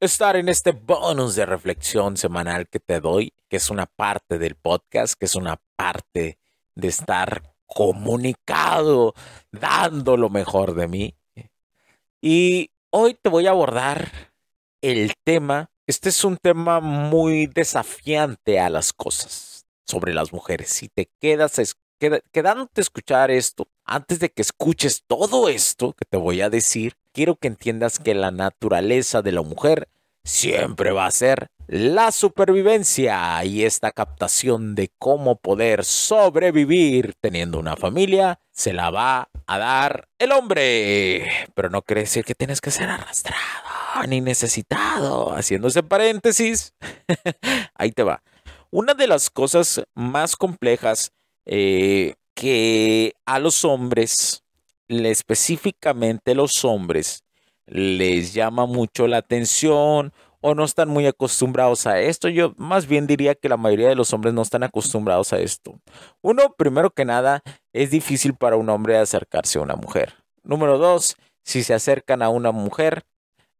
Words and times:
estar 0.00 0.36
en 0.36 0.48
este 0.48 0.72
bonus 0.72 1.34
de 1.34 1.46
reflexión 1.46 2.16
semanal 2.16 2.68
que 2.68 2.78
te 2.78 3.00
doy, 3.00 3.32
que 3.48 3.56
es 3.56 3.70
una 3.70 3.86
parte 3.86 4.38
del 4.38 4.54
podcast, 4.54 5.14
que 5.18 5.26
es 5.26 5.34
una 5.34 5.60
parte 5.76 6.38
de 6.74 6.88
estar 6.88 7.54
comunicado, 7.66 9.14
dando 9.50 10.16
lo 10.16 10.30
mejor 10.30 10.74
de 10.74 10.88
mí. 10.88 11.14
Y 12.20 12.70
hoy 12.90 13.14
te 13.14 13.28
voy 13.28 13.46
a 13.46 13.50
abordar 13.50 14.10
el 14.80 15.12
tema, 15.24 15.70
este 15.86 16.08
es 16.08 16.24
un 16.24 16.36
tema 16.36 16.80
muy 16.80 17.46
desafiante 17.46 18.60
a 18.60 18.70
las 18.70 18.92
cosas 18.92 19.66
sobre 19.84 20.14
las 20.14 20.32
mujeres. 20.32 20.70
Si 20.70 20.88
te 20.88 21.10
quedas 21.20 21.76
quedándote 21.98 22.80
a 22.80 22.82
escuchar 22.82 23.30
esto, 23.30 23.66
antes 23.84 24.20
de 24.20 24.30
que 24.30 24.42
escuches 24.42 25.02
todo 25.06 25.48
esto 25.48 25.92
que 25.94 26.04
te 26.04 26.16
voy 26.16 26.40
a 26.42 26.50
decir, 26.50 26.94
quiero 27.18 27.34
que 27.34 27.48
entiendas 27.48 27.98
que 27.98 28.14
la 28.14 28.30
naturaleza 28.30 29.22
de 29.22 29.32
la 29.32 29.42
mujer 29.42 29.88
siempre 30.22 30.92
va 30.92 31.06
a 31.06 31.10
ser 31.10 31.48
la 31.66 32.12
supervivencia 32.12 33.44
y 33.44 33.64
esta 33.64 33.90
captación 33.90 34.76
de 34.76 34.92
cómo 35.00 35.34
poder 35.34 35.84
sobrevivir 35.84 37.14
teniendo 37.20 37.58
una 37.58 37.74
familia 37.74 38.38
se 38.52 38.72
la 38.72 38.90
va 38.90 39.30
a 39.48 39.58
dar 39.58 40.06
el 40.20 40.30
hombre. 40.30 41.28
Pero 41.56 41.70
no 41.70 41.82
quiere 41.82 42.02
decir 42.02 42.24
que 42.24 42.36
tienes 42.36 42.60
que 42.60 42.70
ser 42.70 42.88
arrastrado 42.88 43.42
ni 44.06 44.20
necesitado. 44.20 45.34
Haciéndose 45.34 45.82
paréntesis, 45.82 46.72
ahí 47.74 47.90
te 47.90 48.04
va. 48.04 48.22
Una 48.70 48.94
de 48.94 49.08
las 49.08 49.28
cosas 49.28 49.82
más 49.92 50.36
complejas 50.36 51.10
eh, 51.46 52.14
que 52.34 53.14
a 53.26 53.40
los 53.40 53.64
hombres, 53.64 54.44
específicamente 54.88 56.34
los 56.34 56.64
hombres, 56.64 57.24
les 57.66 58.32
llama 58.32 58.66
mucho 58.66 59.06
la 59.06 59.18
atención 59.18 60.12
o 60.40 60.54
no 60.54 60.64
están 60.64 60.88
muy 60.88 61.06
acostumbrados 61.06 61.86
a 61.86 62.00
esto. 62.00 62.28
Yo 62.28 62.54
más 62.56 62.86
bien 62.86 63.06
diría 63.06 63.34
que 63.34 63.48
la 63.48 63.56
mayoría 63.56 63.88
de 63.88 63.94
los 63.96 64.12
hombres 64.12 64.34
no 64.34 64.42
están 64.42 64.62
acostumbrados 64.62 65.32
a 65.32 65.40
esto. 65.40 65.80
Uno, 66.22 66.54
primero 66.56 66.90
que 66.90 67.04
nada, 67.04 67.42
es 67.72 67.90
difícil 67.90 68.34
para 68.34 68.56
un 68.56 68.68
hombre 68.70 68.96
acercarse 68.98 69.58
a 69.58 69.62
una 69.62 69.76
mujer. 69.76 70.14
Número 70.42 70.78
dos, 70.78 71.16
si 71.42 71.62
se 71.62 71.74
acercan 71.74 72.22
a 72.22 72.28
una 72.30 72.52
mujer, 72.52 73.02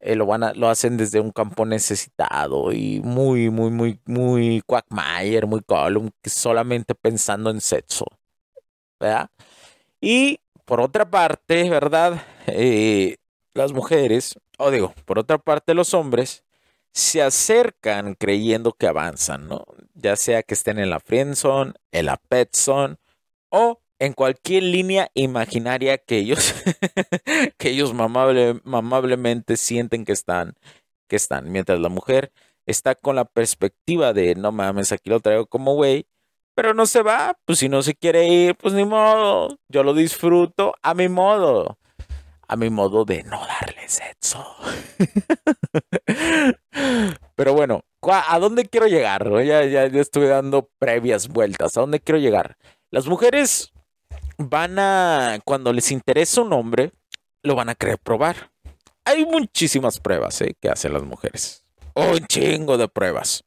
eh, 0.00 0.14
lo, 0.14 0.26
van 0.26 0.44
a- 0.44 0.54
lo 0.54 0.68
hacen 0.68 0.96
desde 0.96 1.20
un 1.20 1.32
campo 1.32 1.66
necesitado 1.66 2.72
y 2.72 3.00
muy, 3.00 3.50
muy, 3.50 3.70
muy, 3.70 4.00
muy 4.06 4.62
Quagmire, 4.64 5.46
muy 5.46 5.60
que 6.22 6.30
solamente 6.30 6.94
pensando 6.94 7.50
en 7.50 7.60
sexo. 7.60 8.06
¿Verdad? 9.00 9.30
Y 10.00 10.40
por 10.68 10.82
otra 10.82 11.10
parte, 11.10 11.70
¿verdad? 11.70 12.22
Eh, 12.46 13.16
las 13.54 13.72
mujeres, 13.72 14.38
o 14.58 14.70
digo, 14.70 14.92
por 15.06 15.18
otra 15.18 15.38
parte, 15.38 15.72
los 15.72 15.94
hombres 15.94 16.44
se 16.92 17.22
acercan 17.22 18.14
creyendo 18.14 18.72
que 18.74 18.86
avanzan, 18.86 19.48
¿no? 19.48 19.64
Ya 19.94 20.14
sea 20.16 20.42
que 20.42 20.52
estén 20.52 20.78
en 20.78 20.90
la 20.90 21.00
friendzone, 21.00 21.72
en 21.90 22.04
la 22.04 22.18
petzone 22.18 22.96
o 23.48 23.80
en 23.98 24.12
cualquier 24.12 24.62
línea 24.64 25.10
imaginaria 25.14 25.96
que 25.96 26.18
ellos, 26.18 26.54
que 27.56 27.70
ellos 27.70 27.94
mamable- 27.94 28.60
mamablemente 28.64 29.56
sienten 29.56 30.04
que 30.04 30.12
están, 30.12 30.54
que 31.08 31.16
están. 31.16 31.50
Mientras 31.50 31.80
la 31.80 31.88
mujer 31.88 32.30
está 32.66 32.94
con 32.94 33.16
la 33.16 33.24
perspectiva 33.24 34.12
de, 34.12 34.34
no 34.34 34.52
mames, 34.52 34.92
aquí 34.92 35.08
lo 35.08 35.20
traigo 35.20 35.46
como 35.46 35.74
güey, 35.74 36.06
pero 36.58 36.74
no 36.74 36.86
se 36.86 37.02
va, 37.02 37.38
pues 37.44 37.60
si 37.60 37.68
no 37.68 37.82
se 37.82 37.94
quiere 37.94 38.26
ir, 38.26 38.56
pues 38.56 38.74
ni 38.74 38.84
modo, 38.84 39.60
yo 39.68 39.84
lo 39.84 39.94
disfruto 39.94 40.74
a 40.82 40.92
mi 40.92 41.08
modo, 41.08 41.78
a 42.48 42.56
mi 42.56 42.68
modo 42.68 43.04
de 43.04 43.22
no 43.22 43.40
darle 43.46 43.88
sexo. 43.88 44.44
Pero 47.36 47.54
bueno, 47.54 47.84
¿cuá- 48.00 48.24
¿a 48.26 48.40
dónde 48.40 48.66
quiero 48.66 48.88
llegar? 48.88 49.30
Ya, 49.44 49.64
ya, 49.66 49.86
ya 49.86 50.00
estuve 50.00 50.26
dando 50.26 50.68
previas 50.80 51.28
vueltas. 51.28 51.76
¿A 51.76 51.82
dónde 51.82 52.00
quiero 52.00 52.18
llegar? 52.18 52.56
Las 52.90 53.06
mujeres 53.06 53.72
van 54.36 54.80
a, 54.80 55.38
cuando 55.44 55.72
les 55.72 55.92
interesa 55.92 56.40
un 56.40 56.52
hombre, 56.52 56.90
lo 57.44 57.54
van 57.54 57.68
a 57.68 57.76
querer 57.76 57.98
probar. 57.98 58.50
Hay 59.04 59.24
muchísimas 59.24 60.00
pruebas 60.00 60.40
¿eh? 60.40 60.56
que 60.60 60.70
hacen 60.70 60.92
las 60.92 61.04
mujeres. 61.04 61.64
Un 61.94 62.26
chingo 62.26 62.78
de 62.78 62.88
pruebas. 62.88 63.44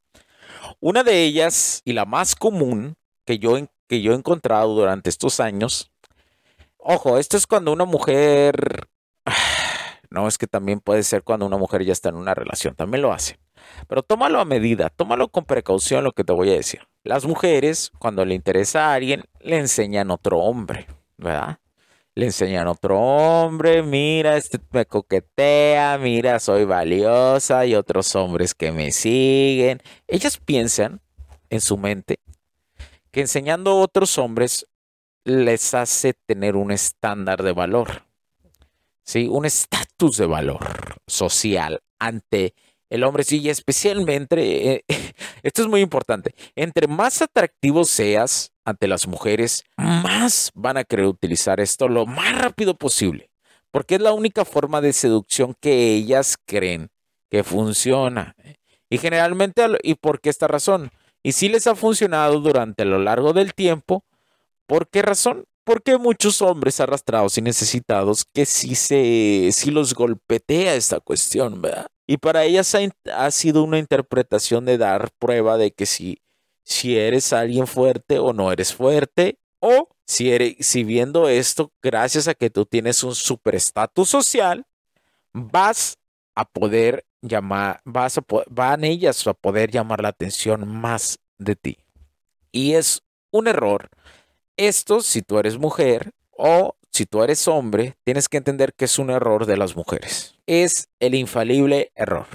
Una 0.79 1.03
de 1.03 1.25
ellas, 1.25 1.81
y 1.83 1.91
la 1.91 2.05
más 2.05 2.35
común 2.35 2.95
que 3.25 3.39
yo, 3.39 3.57
que 3.87 4.01
yo 4.01 4.13
he 4.13 4.15
encontrado 4.15 4.73
durante 4.73 5.09
estos 5.09 5.39
años, 5.39 5.91
ojo, 6.77 7.17
esto 7.17 7.37
es 7.37 7.47
cuando 7.47 7.71
una 7.71 7.85
mujer... 7.85 8.87
No, 10.13 10.27
es 10.27 10.37
que 10.37 10.45
también 10.45 10.81
puede 10.81 11.03
ser 11.03 11.23
cuando 11.23 11.45
una 11.45 11.55
mujer 11.55 11.85
ya 11.85 11.93
está 11.93 12.09
en 12.09 12.15
una 12.15 12.33
relación, 12.33 12.75
también 12.75 13.01
lo 13.01 13.13
hace. 13.13 13.39
Pero 13.87 14.03
tómalo 14.03 14.41
a 14.41 14.45
medida, 14.45 14.89
tómalo 14.89 15.29
con 15.29 15.45
precaución 15.45 16.03
lo 16.03 16.11
que 16.11 16.25
te 16.25 16.33
voy 16.33 16.49
a 16.49 16.55
decir. 16.55 16.81
Las 17.05 17.25
mujeres, 17.25 17.91
cuando 17.97 18.25
le 18.25 18.35
interesa 18.35 18.87
a 18.87 18.93
alguien, 18.95 19.23
le 19.39 19.57
enseñan 19.57 20.11
otro 20.11 20.39
hombre, 20.39 20.87
¿verdad? 21.17 21.59
Le 22.13 22.25
enseñan 22.25 22.67
otro 22.67 22.99
hombre, 22.99 23.83
mira, 23.83 24.35
este 24.35 24.59
me 24.71 24.85
coquetea, 24.85 25.97
mira, 25.97 26.39
soy 26.39 26.65
valiosa, 26.65 27.59
hay 27.59 27.75
otros 27.75 28.13
hombres 28.17 28.53
que 28.53 28.73
me 28.73 28.91
siguen. 28.91 29.81
Ellas 30.07 30.37
piensan 30.37 30.99
en 31.49 31.61
su 31.61 31.77
mente 31.77 32.19
que 33.11 33.21
enseñando 33.21 33.71
a 33.71 33.75
otros 33.75 34.17
hombres 34.17 34.67
les 35.23 35.73
hace 35.73 36.13
tener 36.25 36.55
un 36.55 36.71
estándar 36.71 37.43
de 37.43 37.51
valor, 37.51 38.05
¿sí? 39.03 39.27
Un 39.29 39.45
estatus 39.45 40.17
de 40.17 40.25
valor 40.25 40.95
social 41.07 41.81
ante 41.99 42.53
el 42.89 43.03
hombre, 43.05 43.23
sí, 43.23 43.39
y 43.39 43.49
especialmente, 43.49 44.73
eh, 44.73 44.85
esto 45.43 45.61
es 45.61 45.67
muy 45.67 45.81
importante, 45.81 46.35
entre 46.55 46.87
más 46.87 47.21
atractivo 47.21 47.85
seas 47.85 48.51
ante 48.65 48.87
las 48.87 49.07
mujeres, 49.07 49.63
más 49.77 50.51
van 50.55 50.77
a 50.77 50.83
querer 50.83 51.05
utilizar 51.05 51.59
esto 51.61 51.87
lo 51.87 52.05
más 52.05 52.37
rápido 52.37 52.75
posible, 52.75 53.29
porque 53.71 53.95
es 53.95 54.01
la 54.01 54.11
única 54.13 54.43
forma 54.43 54.81
de 54.81 54.91
seducción 54.93 55.55
que 55.61 55.93
ellas 55.95 56.37
creen 56.45 56.89
que 57.29 57.43
funciona. 57.45 58.35
Y 58.89 58.97
generalmente, 58.97 59.63
al- 59.63 59.79
¿y 59.83 59.95
por 59.95 60.19
qué 60.19 60.29
esta 60.29 60.49
razón? 60.49 60.91
Y 61.23 61.33
si 61.33 61.49
les 61.49 61.67
ha 61.67 61.75
funcionado 61.75 62.39
durante 62.39 62.85
lo 62.85 62.99
largo 62.99 63.33
del 63.33 63.53
tiempo, 63.53 64.03
¿por 64.65 64.87
qué 64.89 65.01
razón? 65.01 65.45
Porque 65.63 65.97
muchos 65.97 66.41
hombres 66.41 66.79
arrastrados 66.79 67.37
y 67.37 67.41
necesitados 67.41 68.25
que 68.25 68.45
sí 68.45 68.75
se, 68.75 69.49
sí 69.51 69.69
los 69.69 69.93
golpetea 69.93 70.75
esta 70.75 70.99
cuestión, 70.99 71.61
¿verdad? 71.61 71.87
Y 72.07 72.17
para 72.17 72.43
ellas 72.43 72.75
ha, 72.75 72.79
ha 73.15 73.31
sido 73.31 73.63
una 73.63 73.77
interpretación 73.77 74.65
de 74.65 74.77
dar 74.77 75.11
prueba 75.19 75.57
de 75.57 75.71
que 75.71 75.85
si, 75.85 76.21
si 76.63 76.97
eres 76.97 77.31
alguien 77.31 77.67
fuerte 77.67 78.19
o 78.19 78.33
no 78.33 78.51
eres 78.51 78.73
fuerte, 78.73 79.37
o 79.59 79.89
si, 80.05 80.31
eres, 80.31 80.55
si 80.59 80.83
viendo 80.83 81.29
esto, 81.29 81.71
gracias 81.81 82.27
a 82.27 82.33
que 82.33 82.49
tú 82.49 82.65
tienes 82.65 83.03
un 83.03 83.15
super 83.15 83.55
estatus 83.55 84.09
social, 84.09 84.65
vas 85.31 85.97
a 86.35 86.45
poder 86.45 87.05
llamar, 87.21 87.81
vas 87.85 88.17
a, 88.17 88.23
van 88.49 88.83
ellas 88.83 89.25
a 89.27 89.33
poder 89.33 89.71
llamar 89.71 90.01
la 90.01 90.09
atención 90.09 90.67
más 90.67 91.19
de 91.37 91.55
ti. 91.55 91.77
Y 92.51 92.73
es 92.73 93.03
un 93.31 93.47
error. 93.47 93.89
Esto, 94.57 95.01
si 95.01 95.21
tú 95.21 95.39
eres 95.39 95.57
mujer 95.57 96.11
o 96.31 96.75
si 96.91 97.05
tú 97.05 97.23
eres 97.23 97.47
hombre, 97.47 97.95
tienes 98.03 98.27
que 98.27 98.37
entender 98.37 98.73
que 98.73 98.85
es 98.85 98.99
un 98.99 99.09
error 99.09 99.45
de 99.45 99.57
las 99.57 99.75
mujeres. 99.75 100.35
Es 100.45 100.89
el 100.99 101.15
infalible 101.15 101.91
error. 101.95 102.27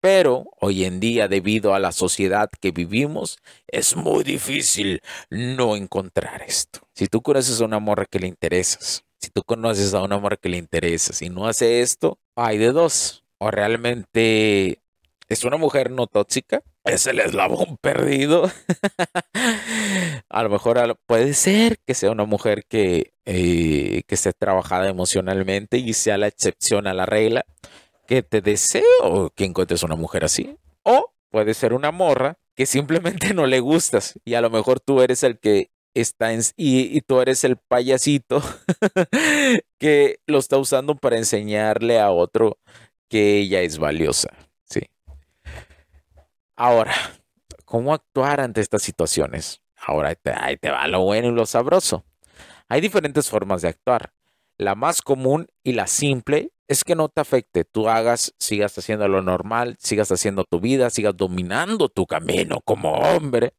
Pero 0.00 0.44
hoy 0.60 0.84
en 0.84 1.00
día, 1.00 1.28
debido 1.28 1.74
a 1.74 1.78
la 1.78 1.90
sociedad 1.90 2.50
que 2.60 2.72
vivimos, 2.72 3.38
es 3.66 3.96
muy 3.96 4.22
difícil 4.22 5.00
no 5.30 5.76
encontrar 5.76 6.42
esto. 6.42 6.80
Si 6.92 7.06
tú 7.06 7.22
conoces 7.22 7.58
a 7.62 7.64
una 7.64 7.78
morra 7.78 8.04
que 8.04 8.18
le 8.18 8.26
interesas, 8.26 9.02
si 9.18 9.30
tú 9.30 9.42
conoces 9.42 9.94
a 9.94 10.02
una 10.02 10.18
morra 10.18 10.36
que 10.36 10.50
le 10.50 10.58
interesa, 10.58 11.14
si 11.14 11.30
no 11.30 11.46
hace 11.46 11.80
esto, 11.80 12.18
hay 12.36 12.58
de 12.58 12.72
dos. 12.72 13.23
O 13.44 13.50
realmente 13.50 14.80
es 15.28 15.44
una 15.44 15.58
mujer 15.58 15.90
no 15.90 16.06
tóxica, 16.06 16.62
es 16.82 17.06
el 17.06 17.20
eslabón 17.20 17.76
perdido. 17.76 18.50
a 20.30 20.42
lo 20.42 20.48
mejor 20.48 20.98
puede 21.04 21.34
ser 21.34 21.76
que 21.86 21.92
sea 21.92 22.10
una 22.10 22.24
mujer 22.24 22.64
que, 22.66 23.12
eh, 23.26 24.02
que 24.06 24.14
esté 24.14 24.32
trabajada 24.32 24.88
emocionalmente 24.88 25.76
y 25.76 25.92
sea 25.92 26.16
la 26.16 26.26
excepción 26.26 26.86
a 26.86 26.94
la 26.94 27.04
regla 27.04 27.44
que 28.06 28.22
te 28.22 28.40
deseo 28.40 29.30
que 29.34 29.44
encuentres 29.44 29.82
una 29.82 29.96
mujer 29.96 30.24
así. 30.24 30.56
O 30.82 31.12
puede 31.28 31.52
ser 31.52 31.74
una 31.74 31.92
morra 31.92 32.38
que 32.54 32.64
simplemente 32.64 33.34
no 33.34 33.44
le 33.44 33.60
gustas 33.60 34.18
y 34.24 34.32
a 34.36 34.40
lo 34.40 34.48
mejor 34.48 34.80
tú 34.80 35.02
eres 35.02 35.22
el 35.22 35.38
que 35.38 35.68
está 35.92 36.32
en, 36.32 36.40
y, 36.56 36.96
y 36.96 37.02
tú 37.02 37.20
eres 37.20 37.44
el 37.44 37.58
payasito 37.58 38.42
que 39.78 40.20
lo 40.26 40.38
está 40.38 40.56
usando 40.56 40.94
para 40.94 41.18
enseñarle 41.18 42.00
a 42.00 42.10
otro 42.10 42.56
que 43.14 43.38
ella 43.38 43.60
es 43.60 43.78
valiosa. 43.78 44.30
Sí. 44.64 44.80
Ahora, 46.56 46.92
¿cómo 47.64 47.94
actuar 47.94 48.40
ante 48.40 48.60
estas 48.60 48.82
situaciones? 48.82 49.62
Ahora 49.76 50.18
ahí 50.40 50.56
te 50.56 50.68
va 50.68 50.88
lo 50.88 51.04
bueno 51.04 51.28
y 51.28 51.30
lo 51.30 51.46
sabroso. 51.46 52.04
Hay 52.68 52.80
diferentes 52.80 53.30
formas 53.30 53.62
de 53.62 53.68
actuar. 53.68 54.12
La 54.58 54.74
más 54.74 55.00
común 55.00 55.46
y 55.62 55.74
la 55.74 55.86
simple 55.86 56.50
es 56.66 56.82
que 56.82 56.96
no 56.96 57.08
te 57.08 57.20
afecte. 57.20 57.64
Tú 57.64 57.88
hagas, 57.88 58.34
sigas 58.40 58.76
haciendo 58.76 59.06
lo 59.06 59.22
normal, 59.22 59.76
sigas 59.78 60.10
haciendo 60.10 60.42
tu 60.42 60.58
vida, 60.58 60.90
sigas 60.90 61.16
dominando 61.16 61.88
tu 61.88 62.06
camino 62.06 62.62
como 62.64 62.94
hombre 62.94 63.54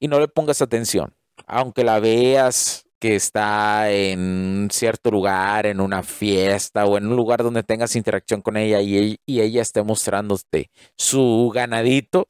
y 0.00 0.08
no 0.08 0.18
le 0.18 0.28
pongas 0.28 0.62
atención. 0.62 1.14
Aunque 1.46 1.84
la 1.84 2.00
veas 2.00 2.87
que 2.98 3.14
está 3.14 3.90
en 3.90 4.68
cierto 4.72 5.10
lugar, 5.10 5.66
en 5.66 5.80
una 5.80 6.02
fiesta 6.02 6.84
o 6.84 6.98
en 6.98 7.06
un 7.06 7.16
lugar 7.16 7.42
donde 7.42 7.62
tengas 7.62 7.96
interacción 7.96 8.42
con 8.42 8.56
ella 8.56 8.80
y, 8.80 9.20
ella 9.26 9.62
esté 9.62 9.82
mostrándote 9.82 10.70
su 10.96 11.50
ganadito, 11.54 12.28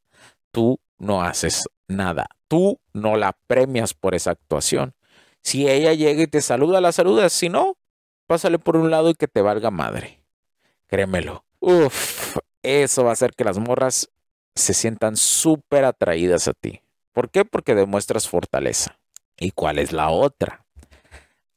tú 0.50 0.78
no 0.98 1.22
haces 1.22 1.68
nada. 1.86 2.26
Tú 2.48 2.80
no 2.92 3.16
la 3.16 3.36
premias 3.46 3.94
por 3.94 4.14
esa 4.14 4.32
actuación. 4.32 4.94
Si 5.42 5.68
ella 5.68 5.92
llega 5.94 6.22
y 6.22 6.26
te 6.26 6.40
saluda, 6.40 6.80
la 6.80 6.92
saludas. 6.92 7.32
Si 7.32 7.48
no, 7.48 7.76
pásale 8.26 8.58
por 8.58 8.76
un 8.76 8.90
lado 8.90 9.10
y 9.10 9.14
que 9.14 9.28
te 9.28 9.42
valga 9.42 9.70
madre. 9.70 10.22
Créemelo. 10.86 11.44
Uf, 11.60 12.36
eso 12.62 13.04
va 13.04 13.10
a 13.10 13.12
hacer 13.12 13.32
que 13.32 13.44
las 13.44 13.58
morras 13.58 14.10
se 14.54 14.74
sientan 14.74 15.16
súper 15.16 15.84
atraídas 15.84 16.48
a 16.48 16.52
ti. 16.52 16.82
¿Por 17.12 17.30
qué? 17.30 17.44
Porque 17.44 17.74
demuestras 17.74 18.28
fortaleza. 18.28 18.98
¿Y 19.38 19.52
cuál 19.52 19.78
es 19.78 19.92
la 19.92 20.10
otra? 20.10 20.64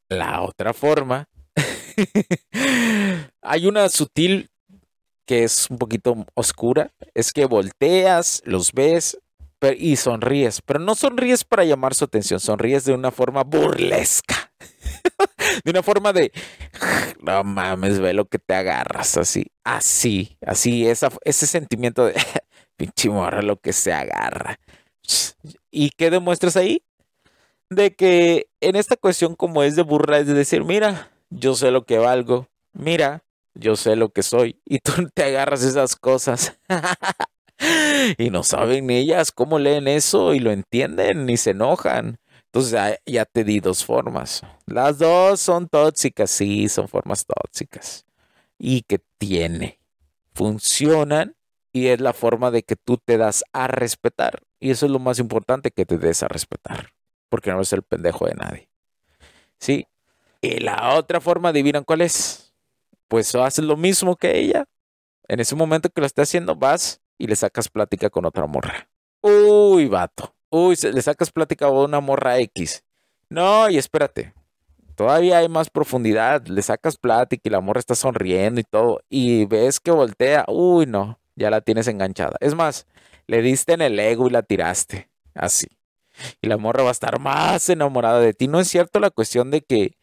La 0.10 0.42
otra 0.42 0.74
forma. 0.74 1.28
Hay 3.42 3.68
una 3.68 3.90
sutil 3.90 4.50
que 5.26 5.44
es 5.44 5.70
un 5.70 5.78
poquito 5.78 6.26
oscura. 6.34 6.92
Es 7.14 7.32
que 7.32 7.46
volteas, 7.46 8.42
los 8.46 8.74
ves 8.74 9.18
y 9.78 9.96
sonríes. 9.96 10.62
Pero 10.62 10.80
no 10.80 10.96
sonríes 10.96 11.44
para 11.44 11.64
llamar 11.64 11.94
su 11.94 12.06
atención, 12.06 12.40
sonríes 12.40 12.86
de 12.86 12.94
una 12.94 13.12
forma 13.12 13.44
burlesca. 13.44 14.52
de 15.64 15.72
una 15.72 15.84
forma 15.84 16.14
de, 16.14 16.32
no 17.22 17.44
mames, 17.44 18.00
ve 18.00 18.14
lo 18.14 18.26
que 18.26 18.40
te 18.40 18.54
agarras, 18.54 19.18
así, 19.18 19.48
así, 19.64 20.38
así, 20.46 20.88
ese 20.88 21.48
sentimiento 21.48 22.06
de, 22.06 22.16
pinche 22.76 23.10
morra, 23.10 23.42
lo 23.42 23.58
que 23.58 23.74
se 23.74 23.94
agarra. 23.94 24.60
¿Y 25.72 25.92
qué 25.92 26.10
demuestras 26.10 26.58
ahí? 26.58 26.84
De 27.72 27.96
que 27.96 28.50
en 28.60 28.76
esta 28.76 28.98
cuestión 28.98 29.36
como 29.36 29.64
es 29.64 29.78
de 29.78 29.84
burra, 29.84 30.20
es 30.20 30.28
de 30.28 30.34
decir, 30.34 30.66
mira, 30.66 31.10
yo 31.30 31.56
sé 31.56 31.72
lo 31.72 31.86
que 31.86 32.00
valgo, 32.00 32.50
mira, 32.74 33.24
yo 33.54 33.78
sé 33.78 33.96
lo 33.96 34.10
que 34.10 34.24
soy, 34.24 34.60
y 34.66 34.80
tú 34.80 34.92
te 35.14 35.24
agarras 35.24 35.64
esas 35.64 35.96
cosas. 35.96 36.60
y 38.18 38.30
no 38.30 38.44
saben 38.44 38.90
ellas 38.90 39.32
cómo 39.32 39.58
leen 39.58 39.88
eso 39.88 40.34
y 40.34 40.40
lo 40.40 40.52
entienden 40.52 41.26
ni 41.26 41.38
se 41.38 41.52
enojan. 41.52 42.18
Entonces 42.48 43.00
ya, 43.06 43.24
te 43.24 43.46
di 43.46 43.62
dos 43.62 43.86
formas. 43.86 44.42
Las 44.66 44.98
dos 44.98 45.40
son 45.40 45.70
tóxicas, 45.70 46.30
sí, 46.30 46.68
son 46.68 46.90
formas 46.90 47.26
tóxicas. 47.26 48.06
Y 48.58 48.82
que 48.82 49.00
tiene. 49.18 49.80
Funcionan 50.34 51.38
y 51.72 51.88
es 51.88 52.02
la 52.02 52.12
forma 52.12 52.52
de 52.52 52.64
que 52.64 52.76
tú 52.76 52.98
te 52.98 53.18
das 53.18 53.46
a 53.54 53.68
respetar. 53.68 54.42
Y 54.60 54.72
eso 54.72 54.88
es 54.88 54.92
lo 54.92 55.00
más 55.00 55.20
importante, 55.20 55.72
que 55.72 55.86
te 55.86 55.98
des 55.98 56.22
a 56.22 56.28
respetar. 56.28 56.90
Porque 57.32 57.50
no 57.50 57.56
eres 57.56 57.72
el 57.72 57.82
pendejo 57.82 58.26
de 58.26 58.36
nadie. 58.36 58.70
Sí. 59.58 59.88
Y 60.42 60.60
la 60.60 60.96
otra 60.96 61.22
forma, 61.22 61.50
adivinan 61.50 61.86
cuál 61.86 62.02
es. 62.02 62.54
Pues 63.08 63.34
haces 63.36 63.64
lo 63.64 63.78
mismo 63.78 64.18
que 64.18 64.38
ella. 64.38 64.66
En 65.30 65.40
ese 65.40 65.56
momento 65.56 65.90
que 65.90 66.02
lo 66.02 66.08
esté 66.08 66.24
haciendo, 66.24 66.58
vas 66.58 67.00
y 67.18 67.28
le 67.28 67.38
sacas 67.38 67.70
plática 67.70 68.10
con 68.10 68.26
otra 68.26 68.48
morra. 68.48 68.90
Uy, 69.22 69.88
vato. 69.88 70.36
Uy, 70.50 70.76
le 70.76 71.02
sacas 71.02 71.32
plática 71.32 71.68
a 71.68 71.70
una 71.70 72.02
morra 72.02 72.38
X. 72.40 72.84
No, 73.30 73.70
y 73.70 73.78
espérate. 73.78 74.34
Todavía 74.96 75.38
hay 75.38 75.48
más 75.48 75.70
profundidad. 75.70 76.46
Le 76.48 76.62
sacas 76.62 76.98
plática 76.98 77.44
y 77.46 77.50
la 77.50 77.62
morra 77.62 77.80
está 77.80 77.96
sonriendo 77.96 78.60
y 78.60 78.66
todo. 78.66 79.00
Y 79.08 79.46
ves 79.46 79.80
que 79.80 79.92
voltea. 79.92 80.44
Uy, 80.50 80.86
no. 80.86 81.18
Ya 81.38 81.50
la 81.50 81.62
tienes 81.62 81.88
enganchada. 81.88 82.36
Es 82.42 82.56
más, 82.56 82.88
le 83.28 83.42
diste 83.42 83.72
en 83.72 83.82
el 83.84 83.98
ego 83.98 84.28
y 84.28 84.32
la 84.32 84.42
tiraste. 84.42 85.10
Así. 85.34 85.68
Y 86.42 86.48
la 86.48 86.58
morra 86.58 86.84
va 86.84 86.90
a 86.90 86.94
estar 86.94 87.20
más 87.20 87.70
enamorada 87.70 88.20
de 88.20 88.34
ti. 88.34 88.48
No 88.48 88.60
es 88.60 88.68
cierto 88.68 89.00
la 89.00 89.10
cuestión 89.10 89.52
de 89.52 89.62
que, 89.62 89.98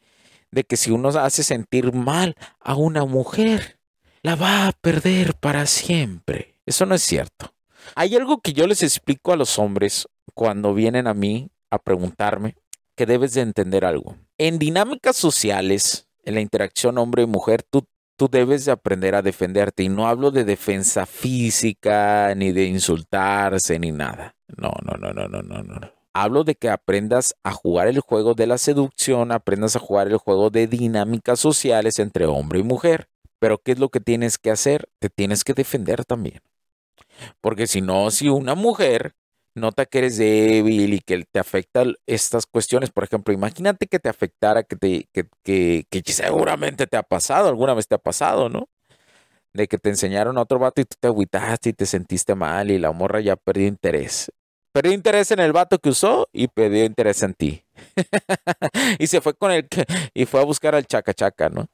de 0.51 0.65
que 0.65 0.77
si 0.77 0.91
uno 0.91 1.09
hace 1.09 1.43
sentir 1.43 1.93
mal 1.93 2.35
a 2.61 2.75
una 2.75 3.05
mujer, 3.05 3.79
la 4.23 4.35
va 4.35 4.69
a 4.69 4.73
perder 4.73 5.35
para 5.35 5.67
siempre. 5.67 6.55
Eso 6.67 6.87
no 6.87 6.95
es 6.95 7.03
cierto. 7.03 7.55
Hay 7.95 8.17
algo 8.17 8.41
que 8.41 8.53
yo 8.53 8.67
les 8.67 8.83
explico 8.83 9.33
a 9.33 9.37
los 9.37 9.59
hombres 9.59 10.09
cuando 10.35 10.75
vienen 10.75 11.07
a 11.07 11.15
mí 11.15 11.51
a 11.71 11.79
preguntarme 11.79 12.57
que 12.95 13.07
debes 13.07 13.35
de 13.35 13.43
entender 13.43 13.85
algo. 13.85 14.17
En 14.39 14.59
dinámicas 14.59 15.17
sociales, 15.17 16.09
en 16.25 16.35
la 16.35 16.41
interacción 16.41 16.99
hombre 16.99 17.23
y 17.23 17.27
mujer, 17.27 17.63
tú, 17.63 17.87
tú 18.17 18.29
debes 18.29 18.65
de 18.65 18.73
aprender 18.73 19.15
a 19.15 19.23
defenderte. 19.23 19.85
Y 19.85 19.89
no 19.89 20.09
hablo 20.09 20.31
de 20.31 20.45
defensa 20.45 21.07
física, 21.07 22.35
ni 22.35 22.53
de 22.53 22.65
insultarse, 22.65 23.79
ni 23.79 23.93
nada. 23.93 24.35
No, 24.57 24.73
no, 24.83 24.97
no, 24.99 25.13
no, 25.13 25.29
no, 25.29 25.43
no, 25.43 25.63
no. 25.63 25.98
Hablo 26.21 26.43
de 26.43 26.57
que 26.57 26.69
aprendas 26.69 27.37
a 27.45 27.53
jugar 27.53 27.87
el 27.87 28.01
juego 28.01 28.35
de 28.35 28.49
la 28.49 28.59
seducción, 28.59 29.31
aprendas 29.31 29.77
a 29.77 29.79
jugar 29.79 30.09
el 30.09 30.17
juego 30.17 30.51
de 30.51 30.67
dinámicas 30.67 31.39
sociales 31.39 32.01
entre 32.01 32.27
hombre 32.27 32.59
y 32.59 32.65
mujer. 32.65 33.09
Pero 33.39 33.59
¿qué 33.59 33.71
es 33.71 33.79
lo 33.79 33.89
que 33.91 34.01
tienes 34.01 34.37
que 34.37 34.51
hacer? 34.51 34.89
Te 34.99 35.11
tienes 35.11 35.45
que 35.45 35.55
defender 35.55 36.05
también. 36.05 36.41
Porque 37.41 37.69
si 37.69 37.83
no, 37.83 38.11
si 38.11 38.29
una 38.29 38.57
mujer 38.57 39.15
nota 39.55 39.87
que 39.87 39.99
eres 39.99 40.17
débil 40.19 40.95
y 40.95 41.01
que 41.01 41.25
te 41.25 41.39
afecta 41.39 41.85
estas 42.07 42.47
cuestiones. 42.47 42.91
Por 42.91 43.05
ejemplo, 43.05 43.33
imagínate 43.33 43.87
que 43.87 44.01
te 44.01 44.09
afectara, 44.09 44.65
que, 44.65 44.77
te, 44.77 46.03
seguramente 46.05 46.89
te 46.89 46.97
ha 46.97 47.05
pasado, 47.05 47.49
alguna 47.49 47.75
vez 47.75 47.87
te 47.87 47.95
ha 47.95 47.99
pasado, 47.99 48.49
¿no? 48.49 48.69
De 49.53 49.69
que 49.69 49.79
te 49.79 49.91
enseñaron 49.91 50.39
a 50.39 50.43
otro 50.43 50.59
vato 50.59 50.81
y 50.81 50.85
tú 50.85 50.97
te 51.01 51.09
agüitaste 51.09 51.71
y 51.71 51.73
te 51.75 51.87
sentiste 51.87 52.35
mal 52.35 52.71
y 52.73 52.79
la 52.79 52.93
morra 52.93 53.21
ya 53.21 53.37
perdió 53.37 53.69
interés. 53.69 54.33
Perdió 54.78 54.92
interés 54.92 55.32
en 55.32 55.40
el 55.40 55.52
vato 55.52 55.80
que 55.80 55.88
usó 55.88 56.28
y 56.32 56.47
perdió 56.47 56.85
interés 56.85 57.25
en 57.25 57.35
ti. 57.35 57.64
y 59.00 59.08
se 59.08 59.20
fue 59.20 59.35
con 59.35 59.50
el 59.50 59.66
y 60.14 60.25
fue 60.25 60.40
a 60.40 60.44
buscar 60.44 60.76
al 60.76 60.87
chaca 60.87 61.12
chaca, 61.12 61.49
¿no? 61.49 61.66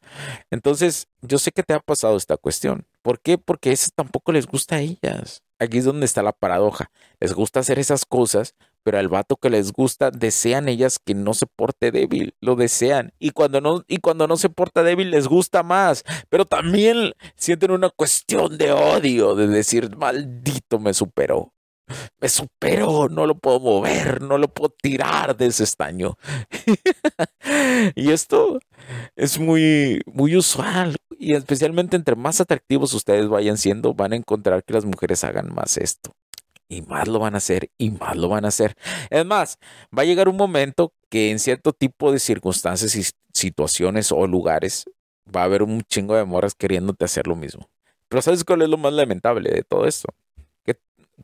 Entonces, 0.50 1.06
yo 1.20 1.36
sé 1.36 1.52
que 1.52 1.62
te 1.62 1.74
ha 1.74 1.80
pasado 1.80 2.16
esta 2.16 2.38
cuestión. 2.38 2.86
¿Por 3.02 3.20
qué? 3.20 3.36
Porque 3.36 3.72
eso 3.72 3.90
tampoco 3.94 4.32
les 4.32 4.46
gusta 4.46 4.76
a 4.76 4.80
ellas. 4.80 5.42
Aquí 5.58 5.76
es 5.76 5.84
donde 5.84 6.06
está 6.06 6.22
la 6.22 6.32
paradoja. 6.32 6.90
Les 7.20 7.34
gusta 7.34 7.60
hacer 7.60 7.78
esas 7.78 8.06
cosas, 8.06 8.54
pero 8.82 8.98
al 8.98 9.08
vato 9.08 9.36
que 9.36 9.50
les 9.50 9.72
gusta, 9.72 10.10
desean 10.10 10.70
ellas 10.70 10.98
que 10.98 11.12
no 11.12 11.34
se 11.34 11.44
porte 11.44 11.90
débil, 11.90 12.34
lo 12.40 12.56
desean. 12.56 13.12
Y 13.18 13.32
cuando 13.32 13.60
no, 13.60 13.84
y 13.86 13.98
cuando 13.98 14.26
no 14.26 14.38
se 14.38 14.48
porta 14.48 14.82
débil, 14.82 15.10
les 15.10 15.28
gusta 15.28 15.62
más. 15.62 16.04
Pero 16.30 16.46
también 16.46 17.12
sienten 17.36 17.70
una 17.70 17.90
cuestión 17.90 18.56
de 18.56 18.72
odio, 18.72 19.34
de 19.34 19.46
decir, 19.46 19.94
maldito 19.94 20.78
me 20.78 20.94
superó. 20.94 21.53
Me 22.20 22.28
supero, 22.28 23.08
no 23.08 23.26
lo 23.26 23.36
puedo 23.36 23.60
mover, 23.60 24.22
no 24.22 24.38
lo 24.38 24.48
puedo 24.48 24.74
tirar 24.80 25.36
de 25.36 25.46
ese 25.46 25.64
estaño. 25.64 26.16
y 27.94 28.10
esto 28.10 28.58
es 29.16 29.38
muy, 29.38 30.00
muy 30.06 30.36
usual. 30.36 30.96
Y 31.18 31.34
especialmente 31.34 31.96
entre 31.96 32.16
más 32.16 32.40
atractivos 32.40 32.92
ustedes 32.94 33.28
vayan 33.28 33.58
siendo, 33.58 33.94
van 33.94 34.12
a 34.12 34.16
encontrar 34.16 34.64
que 34.64 34.74
las 34.74 34.84
mujeres 34.84 35.24
hagan 35.24 35.54
más 35.54 35.76
esto. 35.76 36.12
Y 36.68 36.82
más 36.82 37.08
lo 37.08 37.18
van 37.18 37.34
a 37.34 37.38
hacer, 37.38 37.70
y 37.78 37.90
más 37.90 38.16
lo 38.16 38.28
van 38.28 38.44
a 38.46 38.48
hacer. 38.48 38.74
Es 39.10 39.24
más, 39.26 39.58
va 39.96 40.02
a 40.02 40.06
llegar 40.06 40.28
un 40.28 40.36
momento 40.36 40.92
que 41.10 41.30
en 41.30 41.38
cierto 41.38 41.72
tipo 41.72 42.10
de 42.10 42.18
circunstancias 42.18 42.96
y 42.96 43.04
situaciones 43.32 44.10
o 44.12 44.26
lugares 44.26 44.86
va 45.34 45.42
a 45.42 45.44
haber 45.44 45.62
un 45.62 45.82
chingo 45.82 46.16
de 46.16 46.24
morras 46.24 46.54
queriéndote 46.54 47.04
hacer 47.04 47.26
lo 47.26 47.36
mismo. 47.36 47.68
Pero 48.08 48.22
¿sabes 48.22 48.44
cuál 48.44 48.62
es 48.62 48.68
lo 48.68 48.78
más 48.78 48.92
lamentable 48.92 49.50
de 49.50 49.62
todo 49.62 49.86
esto? 49.86 50.08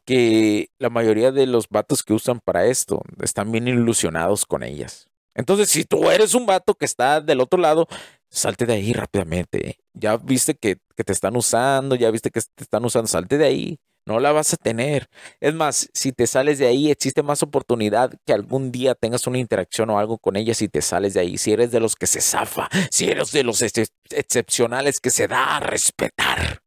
Que 0.05 0.71
la 0.79 0.91
mayoría 0.91 1.33
de 1.33 1.47
los 1.47 1.69
vatos 1.69 2.03
que 2.03 2.13
usan 2.13 2.41
para 2.41 2.67
esto 2.67 3.03
están 3.23 3.53
bien 3.53 3.69
ilusionados 3.69 4.47
con 4.47 4.63
ellas. 4.63 5.09
Entonces, 5.35 5.71
si 5.71 5.85
tú 5.85 6.11
eres 6.11 6.35
un 6.35 6.47
vato 6.47 6.75
que 6.75 6.85
está 6.85 7.21
del 7.21 7.41
otro 7.41 7.61
lado, 7.61 7.87
salte 8.29 8.67
de 8.67 8.75
ahí 8.75 8.93
rápidamente. 8.93 9.71
¿eh? 9.71 9.77
Ya 9.95 10.17
viste 10.17 10.55
que, 10.55 10.79
que, 10.97 11.05
te 11.05 11.13
están 11.13 11.37
usando, 11.37 11.95
ya 11.95 12.11
viste 12.11 12.31
que 12.31 12.41
te 12.41 12.65
están 12.65 12.85
usando, 12.85 13.09
salte 13.09 13.39
de 13.39 13.47
ahí. 13.47 13.79
No 14.07 14.19
la 14.19 14.33
vas 14.33 14.53
a 14.55 14.57
tener. 14.57 15.09
Es 15.41 15.55
más, 15.55 15.89
si 15.93 16.13
te 16.13 16.27
sales 16.27 16.59
de 16.59 16.67
ahí, 16.67 16.91
existe 16.91 17.23
más 17.23 17.43
oportunidad 17.43 18.13
que 18.27 18.33
algún 18.33 18.73
día 18.73 18.95
tengas 18.95 19.27
una 19.27 19.39
interacción 19.39 19.91
o 19.91 19.99
algo 19.99 20.19
con 20.19 20.37
ellas 20.37 20.57
si 20.57 20.69
te 20.69 20.83
sales 20.83 21.15
de 21.15 21.21
ahí. 21.21 21.39
Si 21.39 21.53
eres 21.53 21.71
de 21.71 21.81
los 21.81 21.97
que 21.97 22.07
se 22.07 22.21
zafa, 22.21 22.69
si 22.91 23.09
eres 23.09 23.31
de 23.31 23.45
los 23.45 23.63
ex 23.63 23.93
excepcionales 24.11 25.01
que 25.01 25.11
se 25.11 25.29
da 25.29 25.57
a 25.57 25.61
respetar. 25.61 26.63